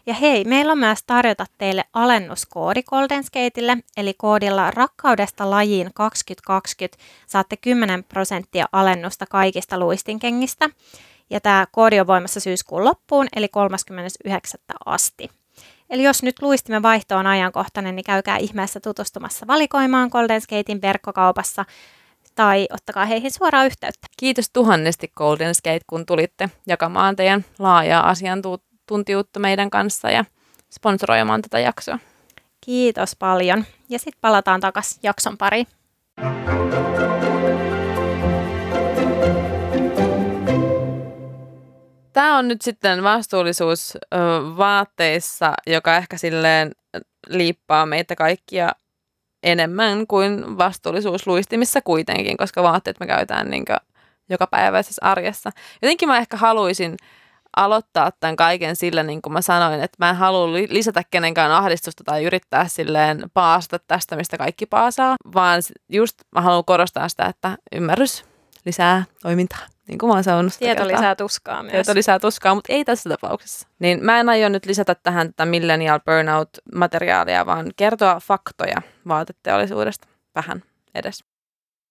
[0.05, 6.97] Ja hei, meillä on myös tarjota teille alennuskoodi Golden Skateille, eli koodilla rakkaudesta lajiin 2020
[7.27, 10.69] saatte 10 prosenttia alennusta kaikista luistinkengistä.
[11.29, 14.59] Ja tämä koodi on voimassa syyskuun loppuun, eli 39.
[14.85, 15.29] asti.
[15.89, 21.65] Eli jos nyt luistimen vaihto on ajankohtainen, niin käykää ihmeessä tutustumassa valikoimaan Golden Skatein verkkokaupassa
[22.36, 24.07] tai ottakaa heihin suoraan yhteyttä.
[24.17, 30.25] Kiitos tuhannesti Golden Skate, kun tulitte jakamaan teidän laajaa asiantuntijuutta meidän kanssa ja
[30.73, 31.99] sponsoroimaan tätä jaksoa.
[32.65, 33.65] Kiitos paljon.
[33.89, 35.67] Ja sitten palataan takaisin jakson pariin.
[42.13, 43.97] Tämä on nyt sitten vastuullisuus
[44.57, 46.71] vaatteissa, joka ehkä silleen
[47.27, 48.71] liippaa meitä kaikkia
[49.43, 53.65] enemmän kuin vastuullisuus luistimissa kuitenkin, koska vaatteet me käytetään niin
[54.29, 55.51] joka päiväisessä arjessa.
[55.81, 56.97] Jotenkin mä ehkä haluaisin
[57.57, 62.03] aloittaa tämän kaiken sillä, niin kuin mä sanoin, että mä en halua lisätä kenenkään ahdistusta
[62.03, 67.57] tai yrittää silleen paasta tästä, mistä kaikki paasaa, vaan just mä haluan korostaa sitä, että
[67.71, 68.25] ymmärrys
[68.65, 69.67] lisää toimintaa.
[69.87, 70.97] Niin kuin mä oon sanonut Tieto kertaa.
[70.97, 71.71] lisää tuskaa myös.
[71.71, 73.67] Tieto lisää tuskaa, mutta ei tässä tapauksessa.
[73.79, 80.63] Niin mä en aio nyt lisätä tähän tätä millennial burnout-materiaalia, vaan kertoa faktoja vaateteollisuudesta vähän
[80.95, 81.23] edes.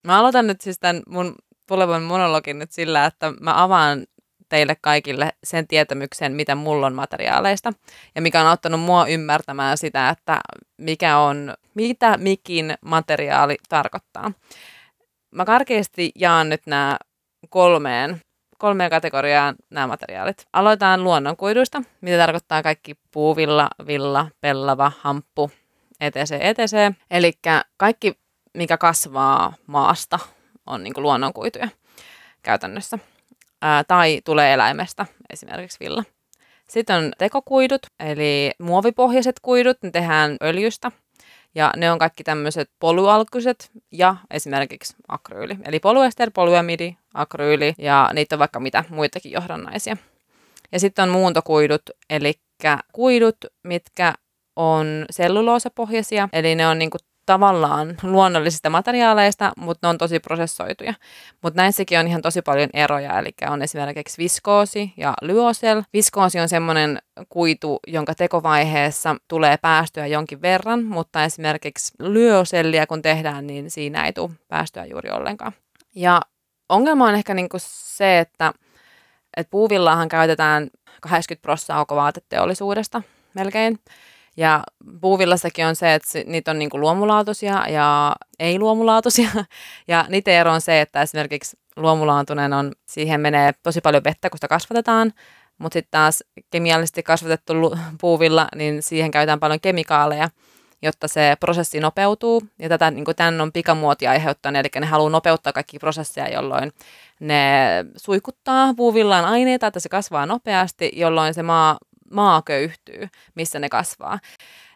[0.07, 1.35] Mä aloitan nyt siis tämän mun
[1.67, 4.07] tulevan monologin nyt sillä, että mä avaan
[4.49, 7.73] teille kaikille sen tietämyksen, mitä mulla on materiaaleista
[8.15, 10.41] ja mikä on auttanut mua ymmärtämään sitä, että
[10.79, 14.33] mikä on, mitä mikin materiaali tarkoittaa.
[15.31, 16.99] Mä karkeasti jaan nyt nämä
[17.49, 18.21] kolmeen,
[18.59, 20.47] kolmeen kategoriaan nämä materiaalit.
[20.53, 25.51] Aloitetaan luonnonkuiduista, mitä tarkoittaa kaikki puuvilla, villa, pellava, hamppu,
[26.01, 26.31] etc.
[26.41, 26.73] etc.
[27.11, 27.33] Eli
[27.77, 28.19] kaikki,
[28.55, 30.19] mikä kasvaa maasta,
[30.67, 31.69] on niin luonnonkuituja
[32.43, 32.99] käytännössä.
[33.63, 36.05] Ää, tai tulee eläimestä, esimerkiksi villa.
[36.69, 40.93] Sitten on tekokuidut, eli muovipohjaiset kuidut, ne tehdään öljystä.
[41.55, 45.57] Ja ne on kaikki tämmöiset polyalkuiset ja esimerkiksi akryyli.
[45.65, 49.97] Eli polyester, polyamidi, akryyli ja niitä on vaikka mitä muitakin johdannaisia.
[50.73, 52.35] Ja sitten on muuntokuidut, eli
[52.93, 54.15] kuidut, mitkä
[54.61, 60.95] on selluloosapohjaisia, eli ne on niinku tavallaan luonnollisista materiaaleista, mutta ne on tosi prosessoituja.
[61.43, 65.83] Mutta näissäkin on ihan tosi paljon eroja, eli on esimerkiksi viskoosi ja lyosel.
[65.93, 66.99] Viskoosi on semmoinen
[67.29, 74.13] kuitu, jonka tekovaiheessa tulee päästöä jonkin verran, mutta esimerkiksi lyosellia kun tehdään, niin siinä ei
[74.13, 75.53] tule päästöä juuri ollenkaan.
[75.95, 76.21] Ja
[76.69, 78.53] ongelma on ehkä niinku se, että,
[79.37, 80.69] että puuvillaahan käytetään
[81.01, 83.03] 80 prosenttia vaateteollisuudesta
[83.35, 83.79] melkein.
[84.37, 84.63] Ja
[85.01, 89.31] puuvillassakin on se, että niitä on niin kuin luomulaatuisia ja ei-luomulaatuisia.
[89.89, 94.39] Ja niiden ero on se, että esimerkiksi luomulaatuinen on, siihen menee tosi paljon vettä, kun
[94.39, 95.13] sitä kasvatetaan.
[95.59, 97.53] Mutta sitten taas kemiallisesti kasvatettu
[98.01, 100.31] puuvilla, niin siihen käytetään paljon kemikaaleja,
[100.83, 102.43] jotta se prosessi nopeutuu.
[102.59, 106.73] Ja tätä niin kuin tämän on pikamuoti aiheuttanut, eli ne haluaa nopeuttaa kaikki prosesseja, jolloin
[107.21, 107.41] ne
[107.97, 111.79] suikuttaa puuvillaan aineita, että se kasvaa nopeasti, jolloin se maa
[112.11, 114.19] maa köyhtyy, missä ne kasvaa.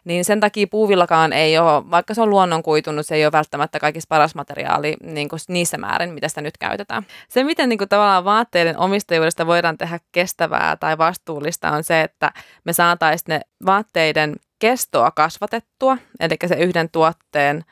[0.05, 4.09] Niin sen takia puuvillakaan ei ole, vaikka se on luonnonkuitunut, se ei ole välttämättä kaikista
[4.09, 7.05] paras materiaali niin kuin niissä määrin, mitä sitä nyt käytetään.
[7.29, 12.31] Se, miten niin kuin tavallaan vaatteiden omistajuudesta voidaan tehdä kestävää tai vastuullista, on se, että
[12.63, 17.65] me saataisiin ne vaatteiden kestoa kasvatettua, eli se yhden tuotteen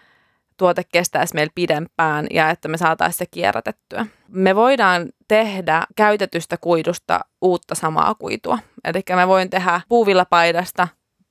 [0.57, 4.05] tuote kestäisi meillä pidempään ja että me saataisiin se kierrätettyä.
[4.27, 8.59] Me voidaan tehdä käytetystä kuidusta uutta samaa kuitua.
[8.83, 10.87] Eli me voin tehdä puuvillapaidasta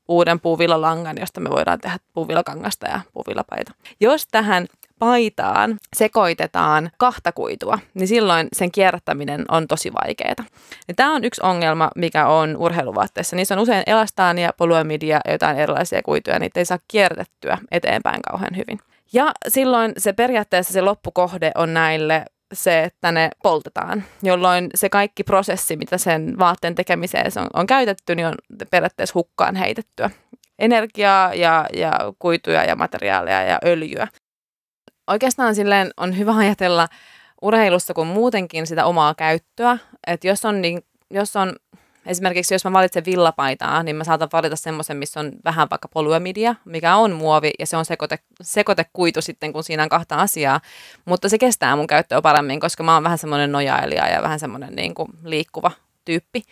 [0.09, 3.73] uuden puuvillalangan, josta me voidaan tehdä puuvillakangasta ja puuvillapaita.
[4.01, 4.67] Jos tähän
[4.99, 10.45] paitaan sekoitetaan kahta kuitua, niin silloin sen kierrättäminen on tosi vaikeaa.
[10.89, 13.37] Ja tämä on yksi ongelma, mikä on urheiluvaatteissa.
[13.37, 16.39] Niissä on usein elastaania, polyamidia ja jotain erilaisia kuituja.
[16.39, 18.79] Niitä ei saa kierrätettyä eteenpäin kauhean hyvin.
[19.13, 25.25] Ja silloin se periaatteessa se loppukohde on näille se, että ne poltetaan, jolloin se kaikki
[25.25, 28.35] prosessi, mitä sen vaatteen tekemiseen on, on käytetty, niin on
[28.71, 30.11] periaatteessa hukkaan heitettyä.
[30.59, 34.09] Energiaa ja, ja kuituja ja materiaaleja ja öljyä.
[35.07, 36.89] Oikeastaan silleen on hyvä ajatella
[37.43, 41.57] urheilussa kuin muutenkin sitä omaa käyttöä, että jos on, niin, jos on
[42.07, 46.55] Esimerkiksi jos mä valitsen villapaitaa, niin mä saatan valita semmoisen, missä on vähän vaikka polyamidia,
[46.65, 50.61] mikä on muovi ja se on sekoite, sekoitekuitu sitten, kun siinä on kahta asiaa.
[51.05, 54.77] Mutta se kestää mun käyttöä paremmin, koska mä oon vähän semmoinen nojailija ja vähän semmoinen
[54.77, 55.71] niin kuin liikkuva
[56.05, 56.43] tyyppi.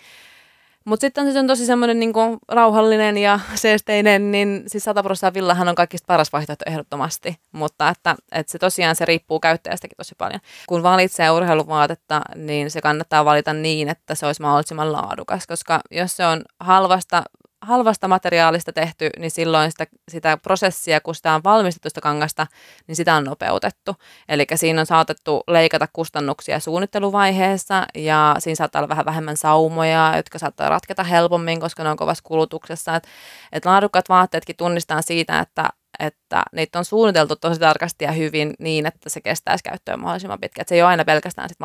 [0.85, 2.13] Mutta sitten se on tosi semmoinen niin
[2.49, 7.37] rauhallinen ja seesteinen, niin siis 100 prosenttia villahan on kaikista paras vaihtoehto ehdottomasti.
[7.53, 10.41] Mutta että, että se tosiaan se riippuu käyttäjästäkin tosi paljon.
[10.67, 16.17] Kun valitsee urheiluvaatetta, niin se kannattaa valita niin, että se olisi mahdollisimman laadukas, koska jos
[16.17, 17.23] se on halvasta
[17.63, 22.47] halvasta materiaalista tehty, niin silloin sitä, sitä prosessia, kun sitä on valmistettu sitä kangasta,
[22.87, 23.97] niin sitä on nopeutettu.
[24.29, 30.39] Eli siinä on saatettu leikata kustannuksia suunnitteluvaiheessa ja siinä saattaa olla vähän vähemmän saumoja, jotka
[30.39, 32.97] saattaa ratketa helpommin, koska ne on kovassa kulutuksessa.
[32.97, 33.07] Et,
[33.53, 35.69] et laadukkaat vaatteetkin tunnistaa siitä, että
[36.01, 40.65] että niitä on suunniteltu tosi tarkasti ja hyvin niin, että se kestäisi käyttöön mahdollisimman pitkään.
[40.69, 41.59] se ei ole aina pelkästään sit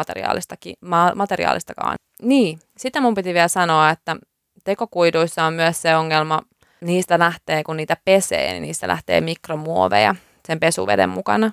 [1.16, 1.96] materiaalistakaan.
[2.22, 4.16] Niin, sitä mun piti vielä sanoa, että
[4.66, 6.42] tekokuiduissa on myös se ongelma,
[6.82, 10.16] niistä lähtee, kun niitä pesee, niin niistä lähtee mikromuoveja
[10.48, 11.52] sen pesuveden mukana.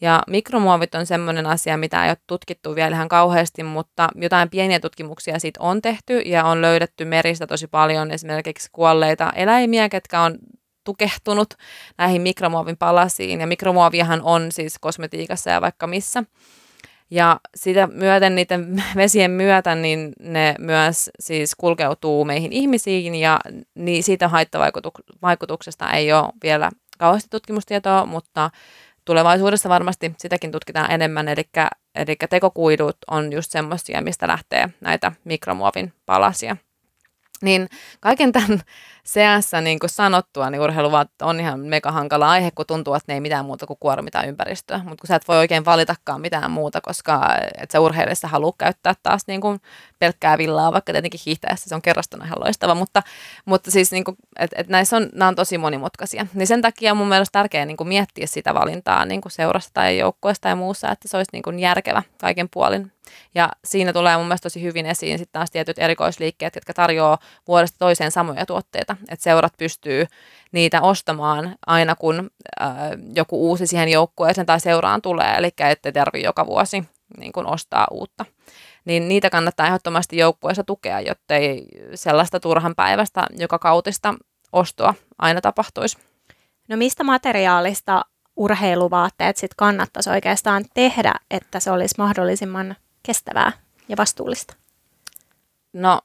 [0.00, 4.80] Ja mikromuovit on sellainen asia, mitä ei ole tutkittu vielä ihan kauheasti, mutta jotain pieniä
[4.80, 10.38] tutkimuksia siitä on tehty ja on löydetty meristä tosi paljon esimerkiksi kuolleita eläimiä, ketkä on
[10.84, 11.54] tukehtunut
[11.98, 13.40] näihin mikromuovin palasiin.
[13.40, 16.24] Ja mikromuoviahan on siis kosmetiikassa ja vaikka missä.
[17.10, 23.40] Ja sitä myöten, niiden vesien myötä, niin ne myös siis kulkeutuu meihin ihmisiin ja
[23.74, 28.50] niin siitä haittavaikutuksesta ei ole vielä kauheasti tutkimustietoa, mutta
[29.04, 31.42] tulevaisuudessa varmasti sitäkin tutkitaan enemmän, eli,
[31.94, 36.56] eli tekokuidut on just semmoisia, mistä lähtee näitä mikromuovin palasia.
[37.42, 37.68] Niin
[38.00, 38.60] kaiken tämän
[39.04, 43.14] seassa niin kuin sanottua, niin urheiluvaatteet on ihan mega hankala aihe, kun tuntuu, että ne
[43.14, 44.78] ei mitään muuta kuin kuormita ympäristöä.
[44.78, 48.94] Mutta kun sä et voi oikein valitakaan mitään muuta, koska et sä urheilijassa halua käyttää
[49.02, 49.60] taas niin kuin
[49.98, 52.74] pelkkää villaa, vaikka tietenkin hiihtäessä se on kerrostuna ihan loistava.
[52.74, 53.02] Mutta,
[53.44, 56.26] mutta siis niin kuin, et, et näissä on, nämä on tosi monimutkaisia.
[56.34, 59.98] Niin sen takia mun mielestä tärkeää niin kuin miettiä sitä valintaa niin kuin seurasta tai
[59.98, 62.92] joukkueesta ja muussa, että se olisi niin kuin järkevä kaiken puolin.
[63.34, 67.78] Ja siinä tulee mun mielestä tosi hyvin esiin sitten taas tietyt erikoisliikkeet, jotka tarjoaa vuodesta
[67.78, 68.89] toiseen samoja tuotteita.
[69.08, 70.06] Että seurat pystyy
[70.52, 72.30] niitä ostamaan aina kun
[72.62, 72.68] äh,
[73.14, 76.84] joku uusi siihen joukkueeseen tai seuraan tulee, eli ettei tarvitse joka vuosi
[77.18, 78.24] niin kun ostaa uutta.
[78.84, 84.14] Niin niitä kannattaa ehdottomasti joukkueessa tukea, jotta ei sellaista turhan päivästä joka kautista
[84.52, 85.98] ostoa aina tapahtuisi.
[86.68, 88.04] No mistä materiaalista
[88.36, 93.52] urheiluvaatteet sitten kannattaisi oikeastaan tehdä, että se olisi mahdollisimman kestävää
[93.88, 94.54] ja vastuullista?
[95.72, 96.00] No,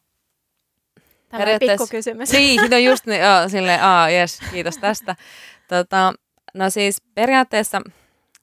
[1.29, 1.87] Tämä periaatteessa...
[1.91, 2.31] kysymys.
[2.31, 5.15] Niin, no just niin, joo, silleen, aa, yes, kiitos tästä.
[5.67, 6.13] Tota,
[6.53, 7.81] no siis periaatteessa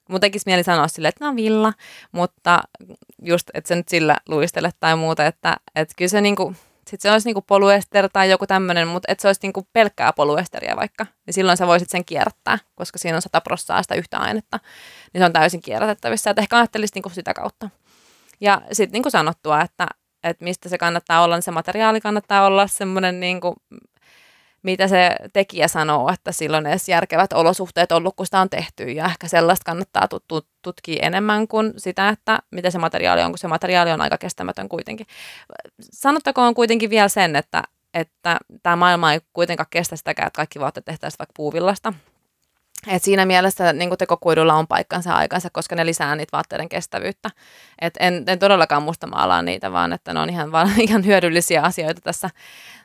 [0.08, 1.72] mun tekisi mieli sanoa sille, että no villa,
[2.12, 2.62] mutta
[3.22, 6.54] just, että se nyt sillä luistele tai muuta, että, että kyllä se niinku,
[6.88, 10.76] sit se olisi niinku poluester tai joku tämmöinen, mutta että se olisi niinku pelkkää poluesteria
[10.76, 14.60] vaikka, niin silloin sä voisit sen kierrättää, koska siinä on 100 prossaa sitä yhtä ainetta,
[15.12, 17.70] niin se on täysin kierrätettävissä, että ehkä ajattelisit niinku sitä kautta.
[18.40, 19.86] Ja sitten niin kuin sanottua, että,
[20.24, 23.54] että mistä se kannattaa olla, niin se materiaali kannattaa olla semmoinen, niin kuin,
[24.62, 28.84] mitä se tekijä sanoo, että silloin edes järkevät olosuhteet ollut, kun sitä on tehty.
[28.84, 33.38] Ja ehkä sellaista kannattaa tut- tutkia enemmän kuin sitä, että mitä se materiaali on, kun
[33.38, 35.06] se materiaali on aika kestämätön kuitenkin.
[35.80, 37.62] Sanottakoon kuitenkin vielä sen, että,
[37.94, 41.92] että tämä maailma ei kuitenkaan kestä sitäkään, että kaikki vaatteet tehtäisiin vaikka puuvillasta.
[42.86, 47.30] Et siinä mielessä niin tekokuidulla on paikkansa aikansa, koska ne lisää niitä vaatteiden kestävyyttä.
[47.80, 51.62] Et en, en todellakaan musta maalaa niitä, vaan että ne on ihan, vaan, ihan hyödyllisiä
[51.62, 52.30] asioita tässä,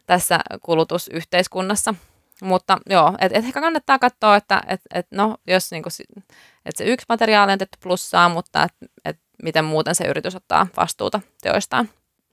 [0.05, 1.93] tässä kulutusyhteiskunnassa.
[2.41, 5.89] Mutta joo, et, et ehkä kannattaa katsoa, että et, et no, jos niinku,
[6.65, 8.71] et se yksi materiaali on tehty plussaa, mutta et,
[9.05, 11.89] et miten muuten se yritys ottaa vastuuta teoistaan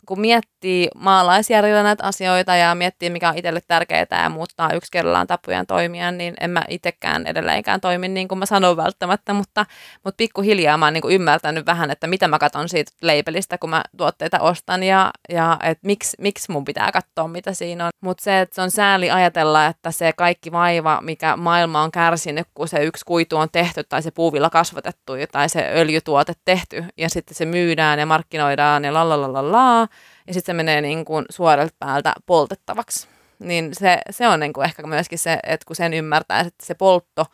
[0.07, 5.27] kun miettii maalaisjärjellä näitä asioita ja miettii, mikä on itselle tärkeää ja muuttaa yksi kerrallaan
[5.27, 9.67] tapujaan toimia, niin en mä itsekään edelleenkään toimi niin kuin mä sanon välttämättä, mutta,
[10.05, 13.83] mutta pikkuhiljaa mä oon niin ymmärtänyt vähän, että mitä mä katson siitä leipelistä, kun mä
[13.97, 17.91] tuotteita ostan ja, ja että miksi, miksi mun pitää katsoa, mitä siinä on.
[18.01, 22.47] Mutta se, että se on sääli ajatella, että se kaikki vaiva, mikä maailma on kärsinyt,
[22.55, 27.09] kun se yksi kuitu on tehty tai se puuvilla kasvatettu tai se öljytuote tehty ja
[27.11, 29.89] sitten se myydään ja markkinoidaan ja la
[30.27, 33.09] ja sitten se menee niin kuin suorelta päältä poltettavaksi.
[33.39, 36.75] Niin se, se on niin kuin ehkä myöskin se, että kun sen ymmärtää, että se
[36.75, 37.27] poltto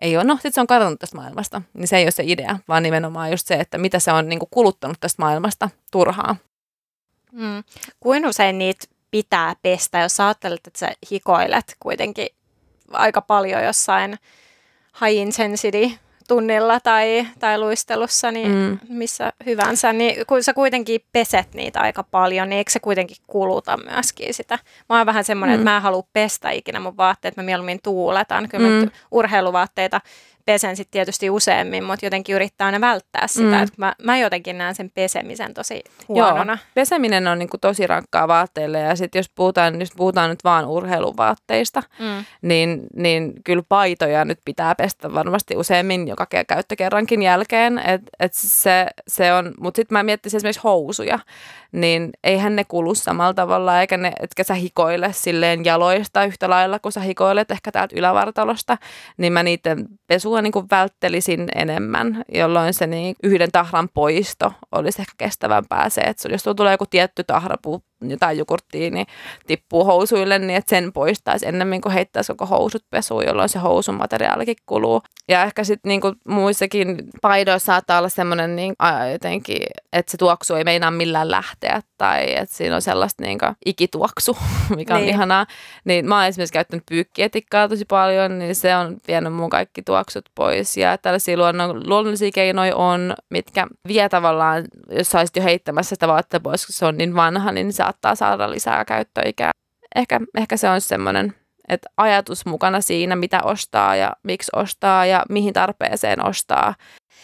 [0.00, 2.58] ei ole, no sitten se on kadonnut tästä maailmasta, niin se ei ole se idea,
[2.68, 6.36] vaan nimenomaan just se, että mitä se on niin kuin kuluttanut tästä maailmasta turhaa.
[7.32, 7.64] Mm.
[8.00, 12.28] Kuin usein niitä pitää pestä, jos ajattelet, että sä hikoilet kuitenkin
[12.92, 14.18] aika paljon jossain
[15.00, 15.90] high intensity
[16.28, 18.78] tunnilla tai, tai luistelussa, niin mm.
[18.88, 23.78] missä hyvänsä, niin kun sä kuitenkin peset niitä aika paljon, niin eikö se kuitenkin kuluta
[23.90, 24.58] myöskin sitä?
[24.88, 25.60] Mä oon vähän semmoinen, mm.
[25.60, 28.48] että mä en halua pestä ikinä mun vaatteet, mä mieluummin tuuletan.
[28.48, 28.90] Kyllä mm.
[29.10, 30.00] urheiluvaatteita
[30.48, 33.56] pesen sitten tietysti useammin, mutta jotenkin yrittää aina välttää sitä.
[33.56, 33.62] Mm.
[33.62, 36.52] Että mä, mä jotenkin näen sen pesemisen tosi huonona.
[36.52, 40.44] Joo, peseminen on niin kuin tosi rankkaa vaatteille ja sitten jos puhutaan, jos puhutaan nyt
[40.44, 42.24] vaan urheiluvaatteista, mm.
[42.42, 47.78] niin, niin kyllä paitoja nyt pitää pestä varmasti useammin joka käyttökerrankin jälkeen.
[47.78, 51.18] Et, et se, se on, mutta sitten mä miettisin esimerkiksi housuja,
[51.72, 56.78] niin eihän ne kulu samalla tavalla, eikä ne, etkä sä hikoile silleen jaloista yhtä lailla,
[56.78, 58.78] kun sä hikoilet ehkä täältä ylävartalosta,
[59.16, 59.86] niin mä niiden
[60.38, 66.00] pesua niin kuin välttelisin enemmän, jolloin se niin yhden tahran poisto olisi ehkä kestävämpää se,
[66.00, 69.06] että jos tulee joku tietty tahrapu jotain jukurttia, niin
[69.46, 73.94] tippuu housuille, niin että sen poistaisi ennemmin kuin heittäisi koko housut pesuun, jolloin se housun
[73.94, 75.02] materiaalikin kuluu.
[75.28, 78.74] Ja ehkä sitten niin muissakin paidoissa saattaa olla semmoinen niin,
[79.12, 83.56] jotenkin, että se tuoksu ei meinaa millään lähteä tai että siinä on sellaista niin kuin,
[83.66, 84.36] ikituoksu,
[84.76, 85.14] mikä on niin.
[85.14, 85.46] ihanaa.
[85.84, 90.24] Niin mä oon esimerkiksi käyttänyt pyykkietikkaa tosi paljon, niin se on vienyt mun kaikki tuoksut
[90.34, 90.76] pois.
[90.76, 96.40] Ja tällaisia luonnon, luonnollisia keinoja on, mitkä vie tavallaan, jos sä jo heittämässä sitä vaatetta
[96.40, 99.50] pois, kun se on niin vanha, niin se saattaa saada lisää käyttöikää.
[99.94, 101.34] Ehkä, ehkä se on semmoinen
[101.68, 106.74] että ajatus mukana siinä, mitä ostaa ja miksi ostaa ja mihin tarpeeseen ostaa.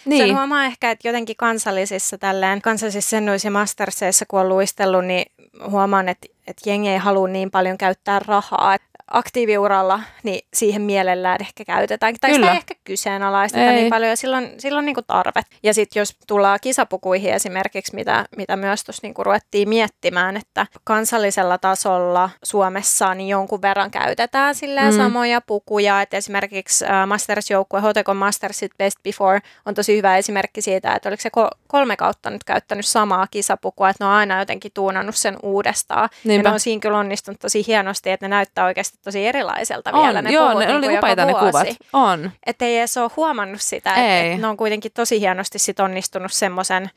[0.05, 0.27] Niin.
[0.27, 5.27] Sen huomaa ehkä, että jotenkin kansallisissa tälleen, kansallisissa sennuissa ja masterseissa, kun on luistellut, niin
[5.71, 8.77] huomaan, että, että jengi ei halua niin paljon käyttää rahaa
[9.11, 12.15] aktiiviuralla, niin siihen mielellään ehkä käytetään.
[12.21, 12.47] Tai Kyllä.
[12.47, 13.77] sitä ei ehkä kyseenalaisteta ei.
[13.77, 15.43] niin paljon ja silloin, silloin niin kuin tarve.
[15.63, 21.59] Ja sitten jos tullaan kisapukuihin esimerkiksi, mitä, mitä myös tuossa niin ruvettiin miettimään, että kansallisella
[21.59, 24.97] tasolla Suomessa niin jonkun verran käytetään silleen mm.
[24.97, 26.03] samoja pukuja.
[26.03, 31.21] Että esimerkiksi uh, Masters-joukkue, Hotekon Mastersit Best Before on tosi hyvä esimerkki siitä, että oliko
[31.21, 31.31] se
[31.67, 36.09] kolme kautta nyt käyttänyt samaa kisapukua, että ne on aina jotenkin tuunannut sen uudestaan.
[36.25, 36.49] Niinpä.
[36.49, 40.03] Ja ne on siinä kyllä onnistunut tosi hienosti, että ne näyttää oikeasti tosi erilaiselta on,
[40.03, 41.69] vielä ne joo, puvut, ne niin oli upeita ne kuvat.
[41.93, 42.31] On.
[42.47, 46.33] Että ei edes ole huomannut sitä, että et ne on kuitenkin tosi hienosti sit onnistunut
[46.33, 46.91] semmoisen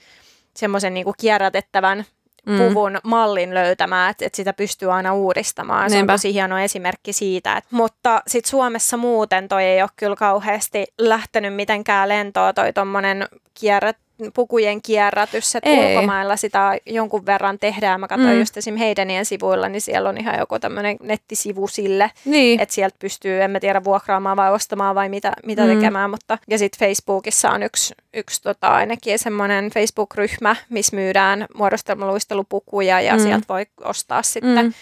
[0.58, 2.06] semmoisen niinku kierrätettävän
[2.46, 2.58] mm.
[2.58, 5.90] puvun mallin löytämään, että, että sitä pystyy aina uudistamaan.
[5.90, 6.14] Se Niinpä.
[6.14, 7.58] on tosi hieno esimerkki siitä.
[7.58, 13.28] Että, mutta sitten Suomessa muuten toi ei ole kyllä kauheasti lähtenyt mitenkään lentoa toi tuommoinen
[13.54, 13.98] kierrät
[14.34, 15.96] pukujen kierrätys, että Ei.
[15.96, 18.00] ulkomailla sitä jonkun verran tehdään.
[18.00, 18.40] Mä katsoin mm.
[18.40, 18.76] just esim.
[18.76, 22.60] Heidenien sivuilla, niin siellä on ihan joku tämmöinen nettisivu sille, niin.
[22.60, 25.76] että sieltä pystyy, en mä tiedä, vuokraamaan vai ostamaan vai mitä, mitä mm.
[25.76, 26.10] tekemään.
[26.10, 33.14] Mutta, ja sitten Facebookissa on yksi, yksi tota, ainakin semmoinen Facebook-ryhmä, missä myydään muodostelmaluistelupukuja ja
[33.14, 33.20] mm.
[33.20, 34.74] sieltä voi ostaa sitten mm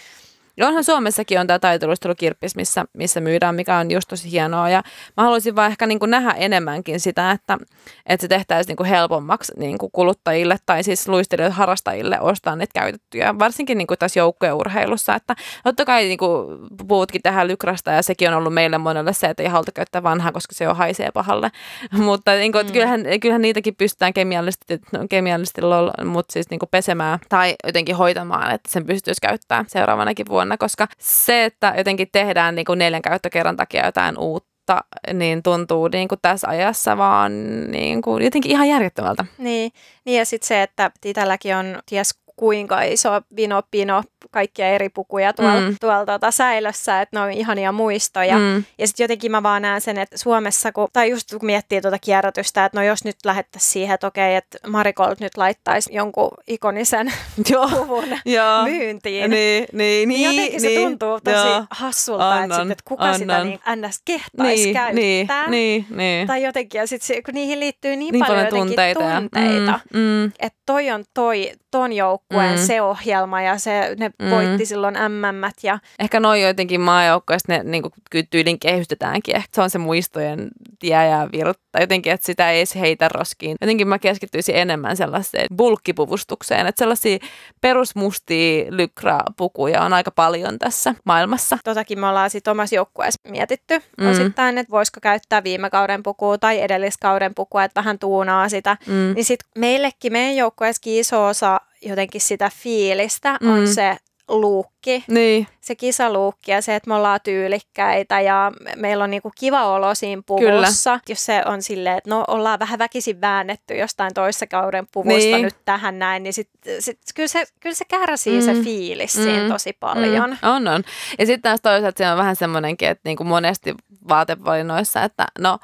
[0.58, 4.70] ja onhan Suomessakin on tämä taitoluistelukirppis, missä, missä myydään, mikä on just tosi hienoa.
[4.70, 4.84] Ja
[5.18, 7.58] mä haluaisin vaan ehkä niin kuin nähdä enemmänkin sitä, että,
[8.06, 12.72] että se tehtäisiin niin kuin helpommaksi niin kuin kuluttajille tai siis luistelijoille, harrastajille ostaa niitä
[12.74, 13.40] käytettyjä.
[13.40, 15.16] Varsinkin niin kuin tässä joukkueurheilussa.
[15.16, 19.28] Että totta kai niin kuin puhutkin tähän lykrasta ja sekin on ollut meille monelle se,
[19.28, 21.52] että ei haluta käyttää vanhaa, koska se jo haisee pahalle.
[21.92, 22.72] Mutta niin kuin, mm.
[22.72, 28.52] kyllähän, kyllähän niitäkin pystytään kemiallisesti, kemiallisesti lol, mutta siis niin kuin pesemään tai jotenkin hoitamaan,
[28.52, 33.02] että sen pystyisi käyttämään seuraavanakin vuonna vuonna, koska se, että jotenkin tehdään niin kuin neljän
[33.02, 34.82] käyttökerran takia jotain uutta,
[35.14, 37.32] niin tuntuu niin kuin tässä ajassa vaan
[37.72, 39.26] niin kuin jotenkin ihan järjettömältä.
[39.38, 39.72] Niin,
[40.06, 45.34] niin ja sitten se, että itselläkin on ties kuinka iso vino pino kaikkia eri pukuja
[45.34, 45.76] tuolla, mm.
[45.82, 48.38] tuolla tuota säilössä, että ne on ihania muistoja.
[48.38, 48.64] Mm.
[48.78, 52.00] Ja sitten jotenkin mä vaan näen sen, että Suomessa, kun, tai just kun miettii tuota
[52.00, 57.14] kierrätystä, että no jos nyt lähettäisiin siihen, että okei, että Marikolt nyt laittaisi jonkun ikonisen
[57.78, 58.06] puvun
[58.70, 61.66] myyntiin, niin, niin, niin jotenkin niin, se tuntuu tosi joo.
[61.70, 63.20] hassulta, annan, että, sit, että kuka annan.
[63.20, 64.02] sitä niin ns.
[64.06, 65.50] kehtaisi niin, käyttää.
[65.50, 66.28] Niin, niin.
[66.28, 70.32] Tai jotenkin, ja sitten kun niihin liittyy niin, niin paljon, paljon tunteita, tunteita mm, mm.
[70.40, 72.66] että toi on toi, ton joukkueen mm.
[72.66, 74.30] se ohjelma ja se, ne mm.
[74.30, 75.52] voitti silloin MM.
[75.64, 75.80] Ja...
[76.00, 77.84] Ehkä noin jotenkin maajoukkoista ne niin
[78.30, 79.36] tyylin kehystetäänkin.
[79.36, 80.48] Ehkä se on se muistojen
[80.80, 81.80] tie ja virta.
[81.80, 83.58] Jotenkin, että sitä ei edes heitä roskiin.
[83.62, 86.68] Jotenkin mä keskittyisin enemmän sellaiseen bulkkipuvustukseen.
[86.68, 87.18] Että sellaisia
[87.62, 91.58] perusmustia lykrapukuja on aika paljon tässä maailmassa.
[91.64, 94.08] Totakin me ollaan sitten omassa joukkueessa mietitty mm.
[94.08, 98.78] osittain, että voisiko käyttää viime kauden pukua tai edelliskauden pukua, että vähän tuunaa sitä.
[98.88, 99.14] Mm.
[99.16, 103.54] Niin sitten meillekin meidän joukkueessakin iso osa jotenkin sitä fiilistä mm.
[103.54, 103.98] on se
[104.28, 105.48] luukki, niin.
[105.62, 110.22] se kisaluukki ja se, että me ollaan tyylikkäitä ja meillä on niinku kiva olo siinä
[110.26, 110.92] puvussa.
[110.92, 111.00] Kyllä.
[111.10, 115.42] Jos se on silleen, että no ollaan vähän väkisin väännetty jostain toissa kauden puvusta niin.
[115.42, 116.50] nyt tähän näin, niin sit,
[116.80, 118.46] sit, kyllä, se, kyllä se kärsii mm.
[118.46, 119.24] se fiilis mm.
[119.24, 120.30] siinä tosi paljon.
[120.30, 120.50] Mm.
[120.50, 120.84] On, on.
[121.20, 123.76] Ja sitten taas toisaalta se on vähän semmoinenkin, että niinku monesti
[124.10, 125.60] vaatevalinnoissa, että no,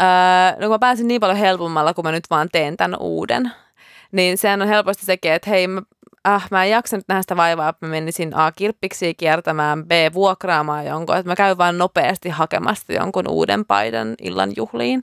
[0.00, 0.06] öö,
[0.52, 3.52] no kun mä pääsin niin paljon helpommalla, kun mä nyt vaan teen tämän uuden,
[4.12, 5.82] niin sehän on helposti sekin, että hei, mä
[6.24, 10.86] ah, mä en jaksanut nähdä sitä vaivaa, että mä menisin A kirppiksi kiertämään, B vuokraamaan
[10.86, 15.02] jonkun, että mä käyn vaan nopeasti hakemasta jonkun uuden paidan illan juhliin.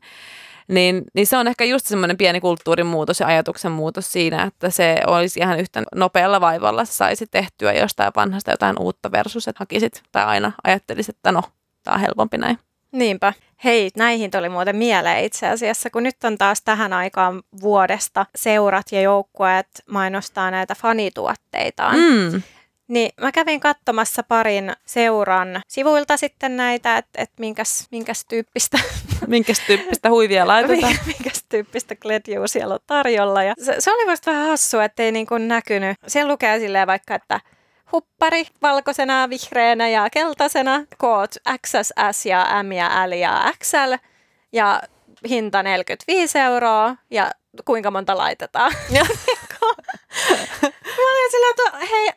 [0.68, 4.70] Niin, niin se on ehkä just semmoinen pieni kulttuurin muutos ja ajatuksen muutos siinä, että
[4.70, 10.04] se olisi ihan yhtä nopealla vaivalla, saisi tehtyä jostain vanhasta jotain uutta versus, että hakisit
[10.12, 11.44] tai aina ajattelisit, että no,
[11.84, 12.60] tämä on helpompi näin.
[12.92, 13.34] Niinpä.
[13.64, 18.86] Hei, näihin tuli muuten mieleen itse asiassa, kun nyt on taas tähän aikaan vuodesta seurat
[18.92, 21.96] ja joukkueet mainostaa näitä fanituotteitaan.
[21.96, 22.42] Mm.
[22.88, 28.80] Niin mä kävin katsomassa parin seuran sivuilta sitten näitä, että et minkäs, minkäs tyyppistä...
[29.28, 30.96] minkäs tyyppistä huivia laitetaan.
[31.18, 33.44] minkäs tyyppistä kletjuu siellä on tarjolla.
[33.44, 35.98] Ja se, se oli vasta vähän hassua, ettei niin kuin näkynyt.
[36.08, 37.40] Siellä lukee silleen vaikka, että
[37.92, 41.36] huppari valkoisena, vihreänä ja keltaisena, koot
[41.68, 43.94] XSS ja M ja L ja XL
[44.54, 44.82] ja
[45.30, 47.32] hinta 45 euroa ja
[47.66, 48.72] kuinka monta laitetaan.
[48.90, 49.06] Ja.
[50.98, 52.12] mä olin silleen, että hei,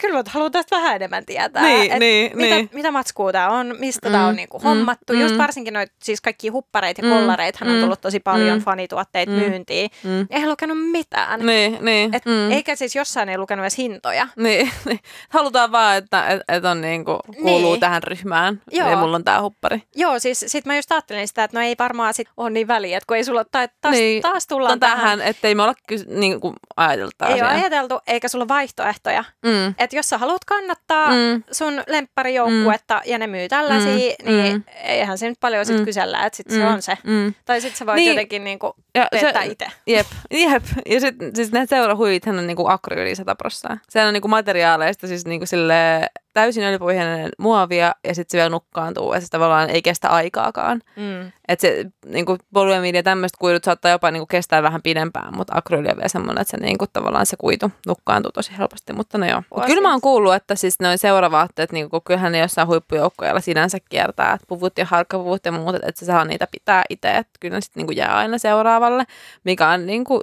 [0.00, 1.62] kyllä haluan tästä vähän enemmän tietää.
[1.62, 2.70] Niin, et niin, mitä, niin.
[2.72, 5.12] mitä matskua tämä on, mistä mm, tämä on niinku hommattu.
[5.12, 8.58] Mm, Just varsinkin noit, siis kaikki huppareita ja mm, kollareita mm, on tullut tosi paljon
[8.58, 9.90] mm, fanituotteita mm, myyntiin.
[10.04, 10.26] Mm.
[10.30, 11.46] Eihän lukenut mitään.
[11.46, 12.50] Niin, niin, et, mm.
[12.50, 14.28] Eikä siis jossain ei lukenut edes hintoja.
[14.36, 15.00] Niin, niin.
[15.28, 17.80] Halutaan vaan, että et, et on niinku, kuuluu niin.
[17.80, 18.62] tähän ryhmään.
[18.70, 18.90] Joo.
[18.90, 19.82] Ja mulla on tämä huppari.
[19.96, 22.96] Joo, siis sit mä just ajattelin sitä, että no ei varmaan sit ole niin väliä,
[22.96, 24.22] että kun ei sulla, tai taas, niin.
[24.22, 24.98] taas tullaan tähän.
[24.98, 25.20] tähän.
[25.20, 29.24] Ettei me olla kys, niin kuin ajateltu Ei ole ajateltu, eikä sulla vaihtoehtoja.
[29.46, 29.74] Mm.
[29.88, 31.42] Että jos sä haluat kannattaa mm.
[31.52, 33.10] sun lempparijoukkuetta mm.
[33.10, 34.26] ja ne myy tällaisia, mm.
[34.26, 34.62] niin mm.
[34.82, 35.84] eihän se nyt paljon sit mm.
[35.84, 36.54] kysellä, että sit mm.
[36.54, 36.98] se on se.
[37.04, 37.34] Mm.
[37.44, 38.08] Tai sit sä voit niin.
[38.08, 38.74] jotenkin niinku
[39.10, 39.66] teettää itse.
[39.86, 40.62] Jep, jep.
[40.86, 43.78] Ja sit siis ne seurahuivithan on niinku akryyli 100 prosenttia.
[43.88, 46.08] Sehän on niinku materiaaleista siis niinku sille
[46.38, 50.80] täysin öljypohjainen muovia ja sitten se vielä nukkaantuu ja se tavallaan ei kestä aikaakaan.
[50.96, 51.32] Mm.
[51.48, 55.88] Että se niinku, polyamiidi ja tämmöiset kuidut saattaa jopa niinku, kestää vähän pidempään, mutta akryyli
[55.88, 58.92] on vielä semmoinen, että se niinku, tavallaan se kuitu nukkaantuu tosi helposti.
[58.92, 59.42] Mutta no joo.
[59.54, 63.78] Mut kyllä mä oon kuullut, että siis noin seuravaatteet, niinku, kyllähän ne jossain huippujoukkoilla sinänsä
[63.90, 67.54] kiertää, että puvut ja harkkapuvut ja muut, että se saa niitä pitää itse, että kyllä
[67.54, 69.04] ne sitten niinku, jää aina seuraavalle,
[69.44, 70.20] mikä on niinku,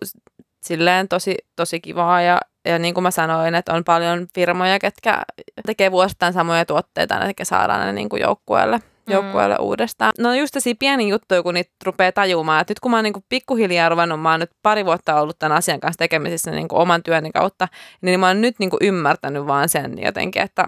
[0.62, 5.22] silleen tosi, tosi kivaa ja ja niin kuin mä sanoin, että on paljon firmoja, ketkä
[5.66, 9.14] tekee vuosittain samoja tuotteita, ja saadaan ne niin kuin joukkueelle, mm.
[9.14, 10.12] joukkueelle uudestaan.
[10.20, 12.62] No just tosi pieni juttu, kun niitä rupeaa tajumaan.
[12.62, 15.40] Että nyt kun mä oon niin kuin pikkuhiljaa ruvennut, mä oon nyt pari vuotta ollut
[15.40, 17.68] tämän asian kanssa tekemisissä niin kuin oman työni kautta,
[18.02, 20.68] niin mä oon nyt niin kuin ymmärtänyt vaan sen jotenkin, että,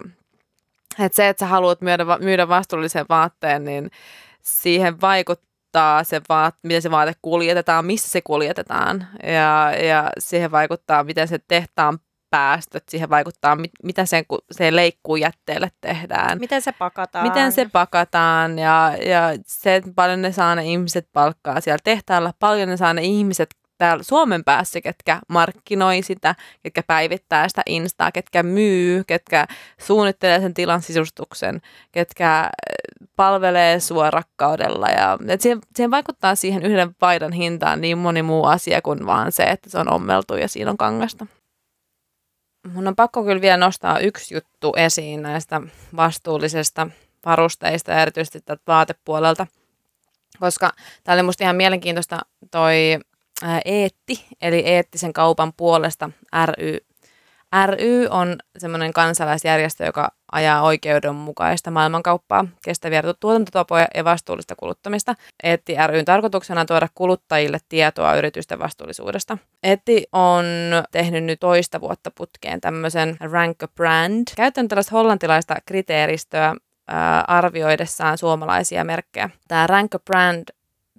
[0.99, 3.91] että se, että sä haluat myydä, myydä vastuullisen vaatteen, niin
[4.41, 5.46] siihen vaikuttaa
[5.78, 11.28] vaikuttaa se vaat, miten se vaate kuljetetaan, missä se kuljetetaan ja, ja siihen vaikuttaa, miten
[11.28, 11.99] se tehtaan
[12.30, 14.75] päästöt, siihen vaikuttaa, mit, mitä sen, se
[15.19, 16.39] jätteelle tehdään.
[16.39, 17.28] Miten se pakataan.
[17.28, 22.34] Miten se pakataan ja, ja se, että paljon ne saa ne ihmiset palkkaa siellä tehtaalla,
[22.39, 28.11] paljon ne saa ne ihmiset täällä Suomen päässä, ketkä markkinoi sitä, ketkä päivittää sitä Instaa,
[28.11, 29.45] ketkä myy, ketkä
[29.80, 31.61] suunnittelee sen tilan sisustuksen,
[31.91, 32.49] ketkä äh,
[33.15, 34.88] palvelee sua rakkaudella.
[34.88, 39.32] Ja, et siihen, siihen vaikuttaa siihen yhden paidan hintaan niin moni muu asia kuin vaan
[39.32, 41.28] se, että se on ommeltu ja siinä on kangasta.
[42.73, 45.61] Mun on pakko kyllä vielä nostaa yksi juttu esiin näistä
[45.95, 46.88] vastuullisesta
[47.25, 49.47] varusteista ja erityisesti tätä vaatepuolelta,
[50.39, 50.71] koska
[51.03, 52.19] tämä oli musta ihan mielenkiintoista
[52.51, 52.99] toi
[53.65, 56.09] Eetti, eli eettisen kaupan puolesta
[56.45, 56.77] ry.
[57.65, 65.15] ry on semmoinen kansalaisjärjestö, joka ajaa oikeudenmukaista maailmankauppaa, kestäviä tuotantotapoja ja vastuullista kuluttamista.
[65.43, 69.38] Eetti ryn tarkoituksena on tuoda kuluttajille tietoa yritysten vastuullisuudesta.
[69.63, 70.45] Eetti on
[70.91, 74.27] tehnyt nyt toista vuotta putkeen tämmöisen Rank a Brand.
[74.35, 76.55] Käytän tällaista hollantilaista kriteeristöä
[77.27, 79.29] arvioidessaan suomalaisia merkkejä.
[79.47, 80.43] Tämä Rank Brand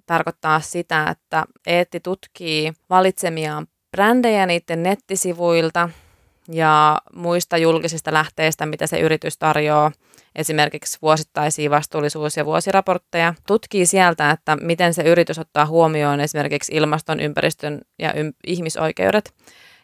[0.09, 5.89] tarkoittaa sitä, että Eetti tutkii valitsemiaan brändejä niiden nettisivuilta
[6.51, 9.91] ja muista julkisista lähteistä, mitä se yritys tarjoaa,
[10.35, 13.33] esimerkiksi vuosittaisia vastuullisuus- ja vuosiraportteja.
[13.47, 19.33] Tutkii sieltä, että miten se yritys ottaa huomioon esimerkiksi ilmaston, ympäristön ja ym- ihmisoikeudet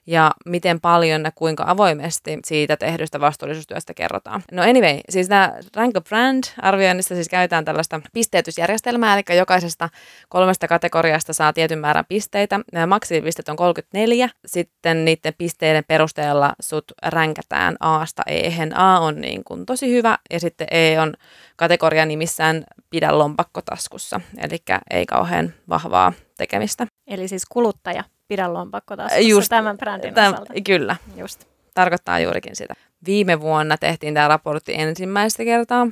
[0.08, 4.44] ja miten paljon ja kuinka avoimesti siitä tehdystä vastuullisuustyöstä kerrotaan.
[4.52, 9.90] No anyway, siis tämä Rank Brand arvioinnissa siis käytetään tällaista pisteytysjärjestelmää, eli jokaisesta
[10.30, 12.60] kolmesta kategoriasta saa tietyn määrän pisteitä.
[12.74, 14.30] Nämä maksimipisteet on 34.
[14.46, 20.40] Sitten niiden pisteiden perusteella sut ränkätään A-sta e A on niin kuin tosi hyvä ja
[20.40, 21.14] sitten E on
[21.56, 24.58] kategoria nimissään pidä lompakko taskussa, eli
[24.90, 26.88] ei kauhean vahvaa tekemistä.
[27.08, 30.54] Eli siis kuluttaja pidä lompakko taskussa Just, tämän brändin tämän, osalta.
[30.66, 30.96] Kyllä.
[31.16, 31.46] Just.
[31.74, 32.74] Tarkoittaa juurikin sitä.
[33.06, 35.88] Viime vuonna tehtiin tämä raportti ensimmäistä kertaa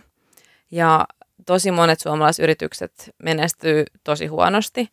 [0.71, 1.05] ja
[1.45, 4.89] tosi monet suomalaisyritykset menestyy tosi huonosti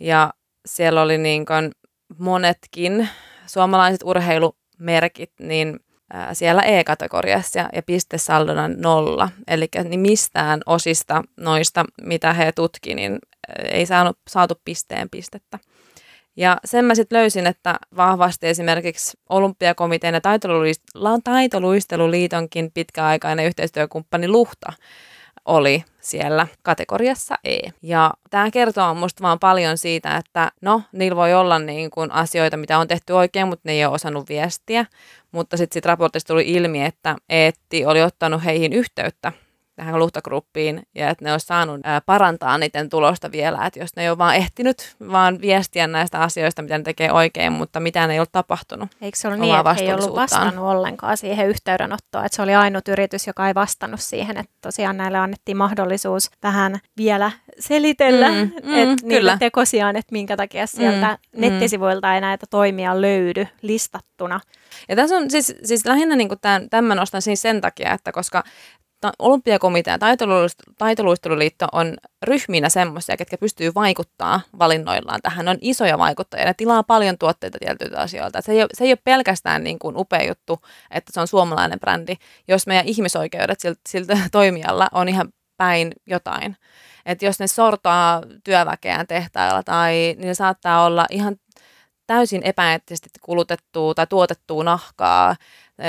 [0.00, 0.34] ja
[0.66, 1.72] siellä oli niin kuin
[2.18, 3.08] monetkin
[3.46, 5.80] suomalaiset urheilu merkit, niin
[6.32, 9.28] siellä E-kategoriassa ja pistesaldona nolla.
[9.48, 13.18] Eli niin mistään osista noista, mitä he tutki, niin
[13.70, 15.58] ei saanut, saatu pisteen pistettä.
[16.38, 20.20] Ja sen mä sitten löysin, että vahvasti esimerkiksi Olympiakomitean ja
[21.24, 24.72] taitoluisteluliitonkin pitkäaikainen yhteistyökumppani Luhta
[25.44, 27.58] oli siellä kategoriassa E.
[27.82, 32.56] Ja tämä kertoo musta vaan paljon siitä, että no, niillä voi olla niin kuin asioita,
[32.56, 34.86] mitä on tehty oikein, mutta ne ei ole osannut viestiä.
[35.32, 39.32] Mutta sitten sit raportista tuli ilmi, että Eetti oli ottanut heihin yhteyttä
[39.78, 44.02] tähän luhtagruppiin ja että ne olisi saanut ää, parantaa niiden tulosta vielä, että jos ne
[44.02, 48.18] ei ole vaan ehtinyt vaan viestiä näistä asioista, mitä ne tekee oikein, mutta mitään ei
[48.18, 48.88] ole tapahtunut.
[49.00, 52.88] Eikö se ollut niin, että ei ollut vastannut ollenkaan siihen yhteydenottoon, että se oli ainut
[52.88, 58.74] yritys, joka ei vastannut siihen, että tosiaan näille annettiin mahdollisuus vähän vielä selitellä, mm, mm,
[58.74, 64.40] että niitä tekosiaan, että minkä takia sieltä mm, nettisivuilta ei näitä toimia löydy listattuna.
[64.88, 68.44] Ja tässä on siis, siis lähinnä niin tämän, tämän nostan siis sen takia, että koska
[69.18, 70.16] olympiakomitea ja
[70.78, 75.44] taitoluisteluliitto on ryhminä semmoisia, ketkä pystyy vaikuttaa valinnoillaan tähän.
[75.44, 78.42] Ne on isoja vaikuttajia, ne tilaa paljon tuotteita tietyiltä asioilta.
[78.42, 81.80] Se ei, ole, se ei ole pelkästään niin kuin upea juttu, että se on suomalainen
[81.80, 82.16] brändi,
[82.48, 86.56] jos meidän ihmisoikeudet siltä, siltä toimijalla on ihan päin jotain.
[87.06, 91.36] Että jos ne sortaa työväkeään tehtailla tai niin ne saattaa olla ihan
[92.06, 95.36] täysin epäeettisesti kulutettua tai tuotettua nahkaa.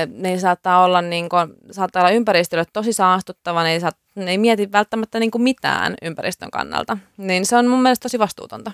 [0.07, 4.37] Ne saattaa olla, niin kuin, saattaa olla ympäristölle tosi saastuttava, ne ei, saa, ne ei
[4.37, 6.97] mieti välttämättä niin kuin mitään ympäristön kannalta.
[7.17, 8.71] Niin se on mun mielestä tosi vastuutonta.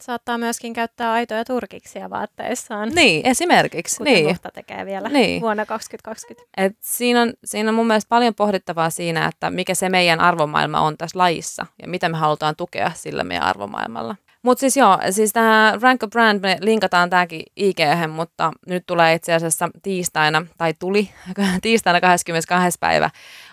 [0.00, 2.88] Saattaa myöskin käyttää aitoja turkiksia vaatteissaan.
[2.88, 3.96] Niin, esimerkiksi.
[3.96, 4.36] Kuten niin.
[4.54, 5.40] tekee vielä niin.
[5.40, 6.48] vuonna 2020.
[6.56, 10.80] Et siinä, on, siinä on mun mielestä paljon pohdittavaa siinä, että mikä se meidän arvomaailma
[10.80, 14.16] on tässä lajissa ja mitä me halutaan tukea sillä meidän arvomaailmalla.
[14.46, 17.78] Mutta siis joo, siis tämä Rank a Brand, me linkataan tämäkin ig
[18.14, 21.10] mutta nyt tulee itse asiassa tiistaina, tai tuli
[21.62, 22.78] tiistaina 22.
[22.80, 23.10] päivä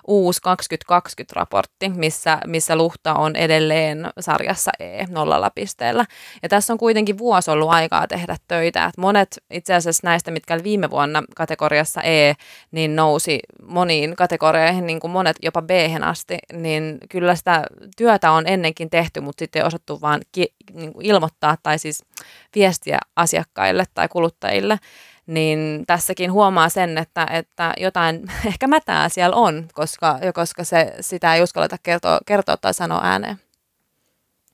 [0.07, 6.05] uusi 2020-raportti, missä, missä Luhta on edelleen sarjassa E nollalla pisteellä.
[6.43, 8.85] Ja tässä on kuitenkin vuosi ollut aikaa tehdä töitä.
[8.85, 12.33] Et monet itse asiassa näistä, mitkä viime vuonna kategoriassa E,
[12.71, 15.69] niin nousi moniin kategorioihin, niin kuin monet jopa b
[16.01, 17.63] asti, niin kyllä sitä
[17.97, 22.03] työtä on ennenkin tehty, mutta sitten ei osattu vaan ki- niin ilmoittaa tai siis
[22.55, 24.79] viestiä asiakkaille tai kuluttajille
[25.27, 31.35] niin tässäkin huomaa sen, että, että jotain ehkä mätää siellä on, koska, koska se, sitä
[31.35, 33.39] ei uskalleta kertoa, kertoa tai sanoa ääneen.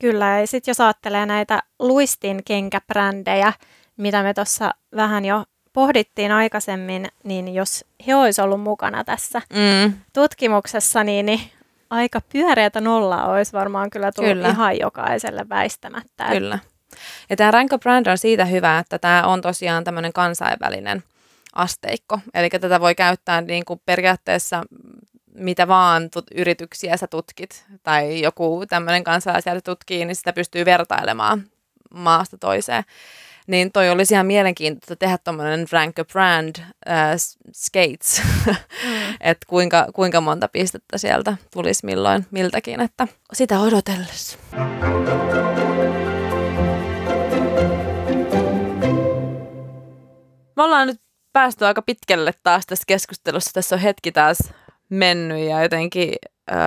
[0.01, 3.53] Kyllä, ja sitten jos ajattelee näitä luistin kenkäbrändejä,
[3.97, 5.43] mitä me tuossa vähän jo
[5.73, 9.93] pohdittiin aikaisemmin, niin jos he olisi ollut mukana tässä mm.
[10.13, 11.41] tutkimuksessa, niin, niin
[11.89, 14.49] aika pyöreätä nollaa olisi varmaan kyllä tullut kyllä.
[14.49, 16.25] ihan jokaiselle väistämättä.
[16.29, 16.59] Kyllä.
[17.29, 21.03] Ja tämä Rank Brand on siitä hyvä, että tämä on tosiaan tämmöinen kansainvälinen
[21.53, 22.19] asteikko.
[22.33, 24.63] Eli tätä voi käyttää niin kuin periaatteessa
[25.39, 31.43] mitä vaan tut- yrityksiä sä tutkit tai joku tämmöinen kansalaisjärjestö tutkii, niin sitä pystyy vertailemaan
[31.93, 32.83] maasta toiseen.
[33.47, 37.15] Niin toi olisi ihan mielenkiintoista tehdä tuommoinen rank a brand äh,
[37.53, 38.55] skates, mm.
[39.21, 44.37] että kuinka, kuinka monta pistettä sieltä tulisi milloin miltäkin, että sitä odotellessa.
[50.59, 51.01] Me ollaan nyt
[51.33, 53.51] päästy aika pitkälle taas tässä keskustelussa.
[53.53, 54.37] Tässä on hetki taas
[54.89, 56.13] mennyt ja jotenkin
[56.51, 56.57] äh,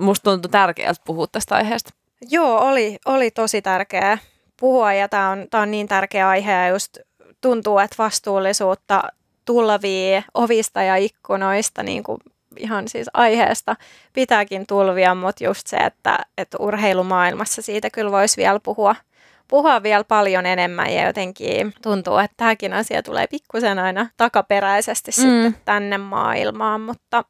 [0.00, 1.90] musta tuntui tärkeältä puhua tästä aiheesta.
[2.30, 4.18] Joo, oli, oli tosi tärkeää
[4.60, 6.98] puhua ja tämä on, tää on niin tärkeä aihe ja just
[7.40, 9.02] tuntuu, että vastuullisuutta
[9.44, 12.18] tulvii ovista ja ikkunoista niin kuin
[12.56, 13.76] ihan siis aiheesta
[14.12, 18.96] pitääkin tulvia, mutta just se, että, että urheilumaailmassa siitä kyllä voisi vielä puhua–
[19.48, 25.22] puhua vielä paljon enemmän ja jotenkin tuntuu, että tämäkin asia tulee pikkusen aina takaperäisesti mm.
[25.22, 27.24] sitten tänne maailmaan, mutta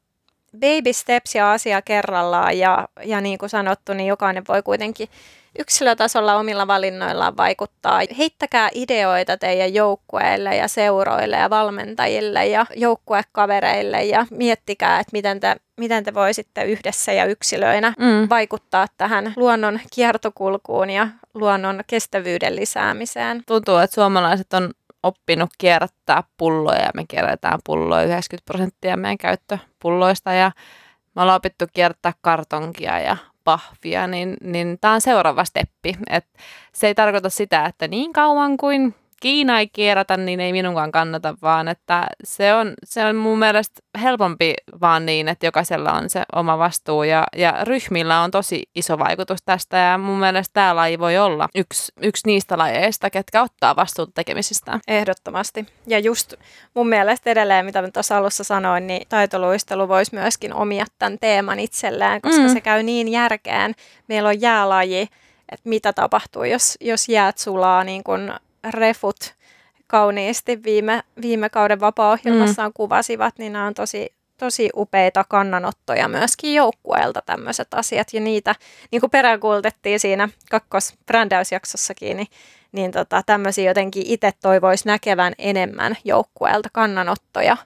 [0.61, 5.09] baby steps ja asia kerrallaan ja, ja niin kuin sanottu, niin jokainen voi kuitenkin
[5.59, 8.01] yksilötasolla omilla valinnoillaan vaikuttaa.
[8.19, 15.57] Heittäkää ideoita teidän joukkueille ja seuroille ja valmentajille ja joukkuekavereille ja miettikää, että miten te,
[15.77, 18.29] miten te voisitte yhdessä ja yksilöinä mm.
[18.29, 23.43] vaikuttaa tähän luonnon kiertokulkuun ja luonnon kestävyyden lisäämiseen.
[23.47, 24.71] Tuntuu, että suomalaiset on
[25.05, 30.53] oppinut kierrättää pulloja ja me kierrätään pulloja 90 prosenttia meidän käyttöpulloista ja
[31.15, 35.97] me ollaan opittu kierrättää kartonkia ja pahvia, niin, niin tämä on seuraava steppi.
[36.11, 36.27] Et
[36.73, 38.95] se ei tarkoita sitä, että niin kauan kuin
[39.25, 43.81] Kiina ei kierrätä, niin ei minunkaan kannata, vaan että se on, se on mun mielestä
[44.03, 48.99] helpompi vaan niin, että jokaisella on se oma vastuu ja, ja ryhmillä on tosi iso
[48.99, 53.77] vaikutus tästä ja mun mielestä tämä laji voi olla yksi, yksi niistä lajeista, ketkä ottaa
[53.77, 54.81] vastuuta tekemisistä.
[54.89, 55.67] Ehdottomasti.
[55.87, 56.35] Ja just
[56.75, 61.61] mun mielestä edelleen, mitä mä tuossa alussa sanoin, niin taitoluistelu voisi myöskin omia tämän teeman
[61.61, 62.53] itselleen, koska mm.
[62.53, 63.75] se käy niin järkeen.
[64.09, 65.09] Meillä on jäälaji,
[65.49, 68.33] että mitä tapahtuu, jos, jos jäät sulaa niin kuin
[68.71, 69.35] refut
[69.87, 72.75] kauniisti viime, viime kauden vapaa-ohjelmassaan mm.
[72.75, 78.09] kuvasivat, niin nämä on tosi, tosi upeita kannanottoja myöskin joukkueelta tämmöiset asiat.
[78.13, 78.55] Ja niitä,
[78.91, 82.29] niin kuin peräänkuultettiin siinä kakkosbrändäysjaksossakin, niin,
[82.73, 87.57] niin tota, tämmöisiä jotenkin itse toivoisi näkevän enemmän joukkueelta kannanottoja.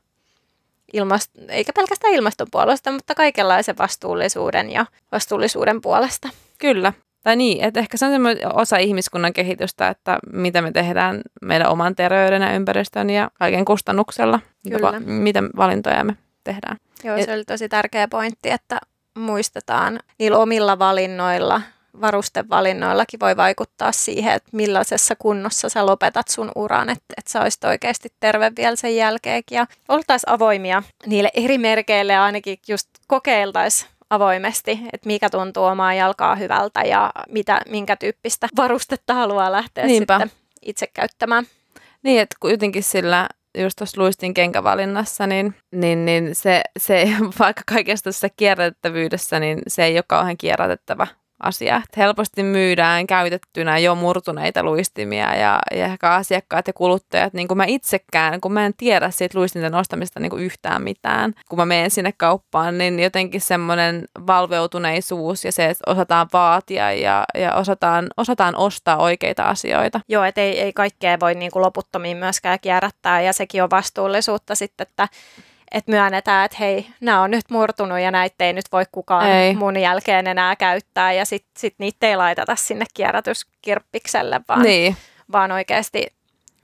[0.92, 6.28] Ilmast- eikä pelkästään ilmaston puolesta, mutta kaikenlaisen vastuullisuuden ja vastuullisuuden puolesta.
[6.58, 6.92] Kyllä,
[7.28, 8.12] tai niin, että ehkä se on
[8.54, 14.40] osa ihmiskunnan kehitystä, että mitä me tehdään meidän oman terveyden ja ympäristön ja kaiken kustannuksella,
[14.70, 14.92] Kyllä.
[14.92, 16.76] Mitä, mitä valintoja me tehdään.
[17.04, 18.80] Joo, se oli tosi tärkeä pointti, että
[19.18, 21.62] muistetaan niillä omilla valinnoilla,
[22.00, 27.64] varustevalinnoillakin voi vaikuttaa siihen, että millaisessa kunnossa sä lopetat sun uran, että, että sä olisit
[27.64, 29.56] oikeasti terve vielä sen jälkeenkin.
[29.56, 35.94] Ja oltaisiin avoimia niille eri merkeille ja ainakin just kokeiltaisiin avoimesti, että mikä tuntuu omaa
[35.94, 40.18] jalkaa hyvältä ja mitä, minkä tyyppistä varustetta haluaa lähteä Niinpä.
[40.18, 41.44] sitten itse käyttämään.
[42.02, 43.28] Niin, että jotenkin sillä
[43.58, 47.08] just tuossa luistin kenkävalinnassa, niin, niin, niin se, se,
[47.38, 51.06] vaikka kaikesta tässä kierrätettävyydessä, niin se ei ole kauhean kierrätettävä
[51.40, 51.76] asia.
[51.76, 57.58] Että helposti myydään käytettynä jo murtuneita luistimia ja, ja ehkä asiakkaat ja kuluttajat, niin kuin
[57.58, 61.34] mä itsekään, kun mä en tiedä siitä luistinten ostamista niin kuin yhtään mitään.
[61.48, 67.24] Kun mä menen sinne kauppaan, niin jotenkin semmoinen valveutuneisuus ja se, että osataan vaatia ja,
[67.34, 70.00] ja osataan, osataan ostaa oikeita asioita.
[70.08, 74.54] Joo, että ei, ei kaikkea voi niin kuin loputtomiin myöskään kierrättää ja sekin on vastuullisuutta
[74.54, 75.08] sitten, että
[75.70, 79.54] että myönnetään, että hei, nämä on nyt murtunut ja näitä ei nyt voi kukaan ei.
[79.54, 84.96] mun jälkeen enää käyttää ja sitten sit niitä ei laiteta sinne kierrätyskirppikselle, vaan, niin.
[85.32, 86.06] vaan oikeasti,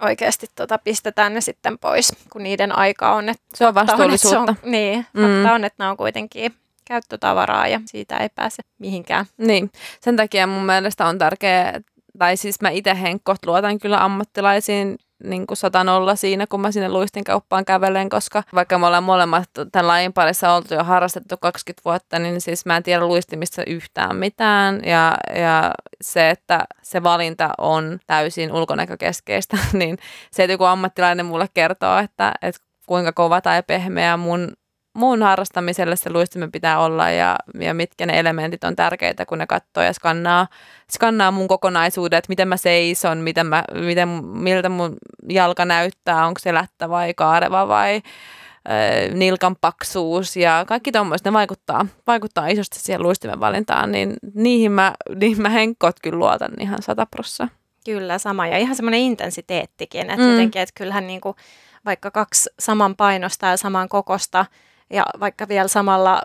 [0.02, 3.28] oikeasti tota pistetään ne sitten pois, kun niiden aika on.
[3.28, 4.40] Että se on vastuullisuutta.
[4.40, 5.22] On, se on, niin, mm.
[5.22, 6.55] fakta on, että nämä on kuitenkin
[6.85, 9.26] käyttötavaraa ja siitä ei pääse mihinkään.
[9.39, 9.70] Niin,
[10.01, 11.81] sen takia mun mielestä on tärkeää,
[12.18, 16.89] tai siis mä itse henkkoht luotan kyllä ammattilaisiin niin kuin satanolla siinä, kun mä sinne
[16.89, 21.82] luistin kauppaan kävelen, koska vaikka me ollaan molemmat tämän lajin parissa oltu jo harrastettu 20
[21.85, 24.81] vuotta, niin siis mä en tiedä luistimista yhtään mitään.
[24.85, 29.99] Ja, ja se, että se valinta on täysin ulkonäkökeskeistä, niin
[30.31, 34.53] se, että joku ammattilainen mulle kertoo, että, että kuinka kova tai pehmeä mun
[34.94, 39.46] muun harrastamiselle se luistimen pitää olla ja, ja mitkä ne elementit on tärkeitä, kun ne
[39.46, 40.48] katsoo ja skannaa,
[40.92, 44.96] skannaa mun kokonaisuudet, että miten mä seison, miten mä, miten, miltä mun
[45.28, 51.32] jalka näyttää, onko se lättä vai kaareva vai äh, nilkan paksuus ja kaikki tuommoiset, ne
[51.32, 56.82] vaikuttaa, vaikuttaa isosti siihen luistimen valintaan, niin niihin mä, niihin mä henkot kyllä luotan ihan
[56.82, 57.48] sataprossa.
[57.84, 58.46] Kyllä, sama.
[58.46, 60.30] Ja ihan semmoinen intensiteettikin, että mm.
[60.30, 61.36] jotenkin, että kyllähän niin kuin,
[61.84, 64.46] vaikka kaksi saman painosta ja saman kokosta
[64.90, 66.23] ja vaikka vielä samalla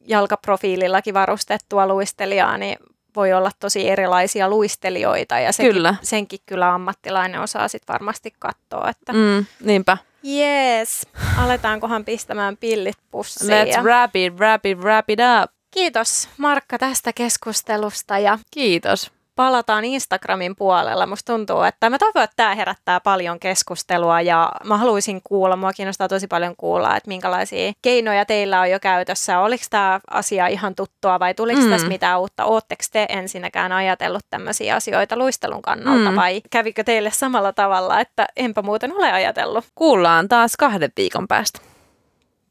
[0.00, 2.76] jalkaprofiilillakin varustettua luistelijaa, niin
[3.16, 5.94] voi olla tosi erilaisia luistelijoita ja sekin, kyllä.
[6.02, 8.90] senkin kyllä ammattilainen osaa sitten varmasti katsoa.
[8.90, 9.98] Että mm, niinpä.
[10.26, 11.06] Yes,
[11.38, 13.50] aletaankohan pistämään pillit pussiin.
[13.50, 13.82] Let's ja...
[13.82, 15.50] wrap it, wrap it, wrap it up.
[15.70, 18.18] Kiitos Markka tästä keskustelusta.
[18.18, 21.06] Ja Kiitos palataan Instagramin puolella.
[21.06, 25.72] Musta tuntuu, että mä toivon, että tämä herättää paljon keskustelua ja mä haluaisin kuulla, mua
[25.72, 29.38] kiinnostaa tosi paljon kuulla, että minkälaisia keinoja teillä on jo käytössä.
[29.38, 31.70] Oliko tämä asia ihan tuttua vai tuliko mm.
[31.70, 32.44] tässä mitään uutta?
[32.44, 36.16] Oletteko te ensinnäkään ajatellut tämmöisiä asioita luistelun kannalta mm.
[36.16, 39.64] vai kävikö teille samalla tavalla, että enpä muuten ole ajatellut?
[39.74, 41.60] Kuullaan taas kahden viikon päästä.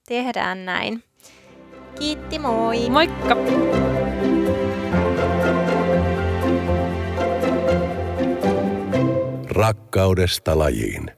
[0.08, 1.04] Tehdään näin.
[2.00, 2.90] Kiitti, moi!
[2.90, 3.36] Moikka!
[9.64, 11.12] Rakkaudesta lajiin.